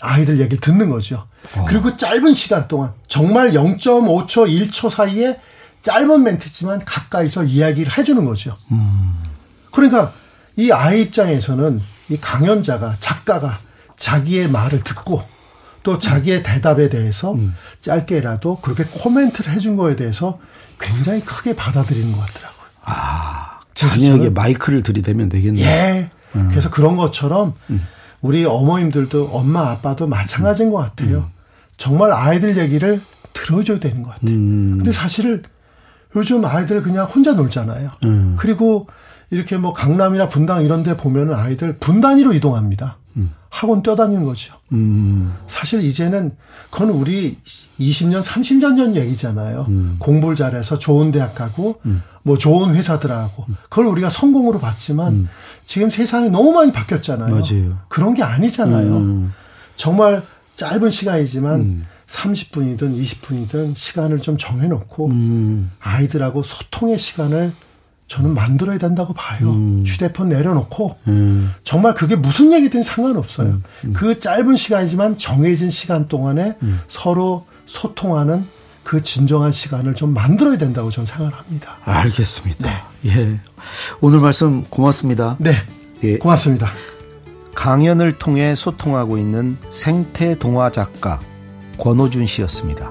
아이들 0.00 0.40
얘기를 0.40 0.58
듣는 0.58 0.88
거죠. 0.88 1.26
어. 1.54 1.64
그리고 1.68 1.96
짧은 1.96 2.34
시간 2.34 2.66
동안 2.68 2.92
정말 3.06 3.52
0.5초, 3.52 4.48
1초 4.48 4.88
사이에 4.90 5.38
짧은 5.82 6.22
멘트지만 6.22 6.84
가까이서 6.84 7.44
이야기를 7.44 7.98
해주는 7.98 8.24
거죠. 8.24 8.56
음. 8.70 9.14
그러니까 9.72 10.12
이 10.56 10.70
아이 10.70 11.02
입장에서는 11.02 11.80
이 12.12 12.20
강연자가 12.20 12.96
작가가 13.00 13.58
자기의 13.96 14.50
말을 14.50 14.84
듣고 14.84 15.22
또 15.82 15.98
자기의 15.98 16.42
대답에 16.42 16.90
대해서 16.90 17.32
음. 17.32 17.54
짧게라도 17.80 18.60
그렇게 18.60 18.84
코멘트를 18.84 19.50
해준 19.50 19.76
거에 19.76 19.96
대해서 19.96 20.38
굉장히 20.78 21.22
크게 21.22 21.56
받아들이는 21.56 22.12
것 22.12 22.20
같더라고요. 22.20 22.66
아, 22.82 23.60
자녀에게 23.72 24.30
마이크를 24.30 24.82
들이대면 24.82 25.30
되겠네요. 25.30 25.64
예. 25.64 26.10
음. 26.34 26.48
그래서 26.50 26.68
그런 26.70 26.96
것처럼 26.96 27.54
음. 27.70 27.82
우리 28.20 28.44
어머님들도 28.44 29.30
엄마 29.32 29.70
아빠도 29.70 30.06
마찬가지인 30.06 30.70
것 30.70 30.78
같아요. 30.78 31.18
음. 31.18 31.24
정말 31.78 32.12
아이들 32.12 32.58
얘기를 32.58 33.00
들어줘야 33.32 33.80
되는 33.80 34.02
것 34.02 34.10
같아요. 34.10 34.30
음. 34.30 34.74
근데 34.76 34.92
사실 34.92 35.42
요즘 36.14 36.44
아이들 36.44 36.82
그냥 36.82 37.06
혼자 37.06 37.32
놀잖아요. 37.32 37.90
음. 38.04 38.36
그리고 38.38 38.86
이렇게 39.32 39.56
뭐 39.56 39.72
강남이나 39.72 40.28
분당 40.28 40.62
이런 40.62 40.82
데 40.82 40.94
보면은 40.94 41.34
아이들 41.34 41.78
분 41.78 42.02
단위로 42.02 42.34
이동합니다. 42.34 42.98
음. 43.16 43.30
학원 43.48 43.82
뛰어다니는 43.82 44.24
거죠. 44.24 44.54
음. 44.72 45.34
사실 45.48 45.82
이제는 45.82 46.36
그건 46.70 46.90
우리 46.90 47.38
20년, 47.80 48.22
30년 48.22 48.76
전 48.76 48.94
얘기잖아요. 48.94 49.64
음. 49.70 49.96
공부를 49.98 50.36
잘해서 50.36 50.78
좋은 50.78 51.12
대학 51.12 51.34
가고 51.34 51.80
음. 51.86 52.02
뭐 52.22 52.36
좋은 52.36 52.74
회사 52.74 53.00
들어가고 53.00 53.46
그걸 53.70 53.86
우리가 53.86 54.10
성공으로 54.10 54.60
봤지만 54.60 55.12
음. 55.14 55.28
지금 55.64 55.88
세상이 55.88 56.28
너무 56.28 56.52
많이 56.52 56.70
바뀌었잖아요. 56.70 57.34
맞아요. 57.34 57.78
그런 57.88 58.12
게 58.12 58.22
아니잖아요. 58.22 58.96
음. 58.98 59.32
정말 59.76 60.22
짧은 60.56 60.90
시간이지만 60.90 61.86
30분이든 62.06 63.00
20분이든 63.00 63.74
시간을 63.74 64.18
좀 64.18 64.36
정해놓고 64.36 65.10
아이들하고 65.80 66.42
소통의 66.42 66.98
시간을 66.98 67.52
저는 68.12 68.34
만들어야 68.34 68.76
된다고 68.76 69.14
봐요. 69.14 69.52
음. 69.52 69.84
휴대폰 69.86 70.28
내려놓고 70.28 70.96
음. 71.08 71.54
정말 71.64 71.94
그게 71.94 72.14
무슨 72.14 72.52
얘기든 72.52 72.82
상관없어요. 72.82 73.46
음. 73.48 73.62
음. 73.86 73.92
그 73.94 74.20
짧은 74.20 74.58
시간이지만 74.58 75.16
정해진 75.16 75.70
시간 75.70 76.08
동안에 76.08 76.56
음. 76.60 76.80
서로 76.88 77.46
소통하는 77.64 78.46
그 78.84 79.02
진정한 79.02 79.50
시간을 79.50 79.94
좀 79.94 80.12
만들어야 80.12 80.58
된다고 80.58 80.90
저는 80.90 81.06
생각을 81.06 81.32
합니다. 81.32 81.78
알겠습니다. 81.84 82.68
네. 83.02 83.08
예. 83.08 83.40
오늘 84.02 84.20
말씀 84.20 84.64
고맙습니다. 84.64 85.36
네. 85.38 85.54
예. 86.04 86.18
고맙습니다. 86.18 86.68
강연을 87.54 88.18
통해 88.18 88.54
소통하고 88.54 89.16
있는 89.16 89.56
생태 89.70 90.34
동화 90.34 90.70
작가 90.70 91.18
권호준 91.78 92.26
씨였습니다. 92.26 92.90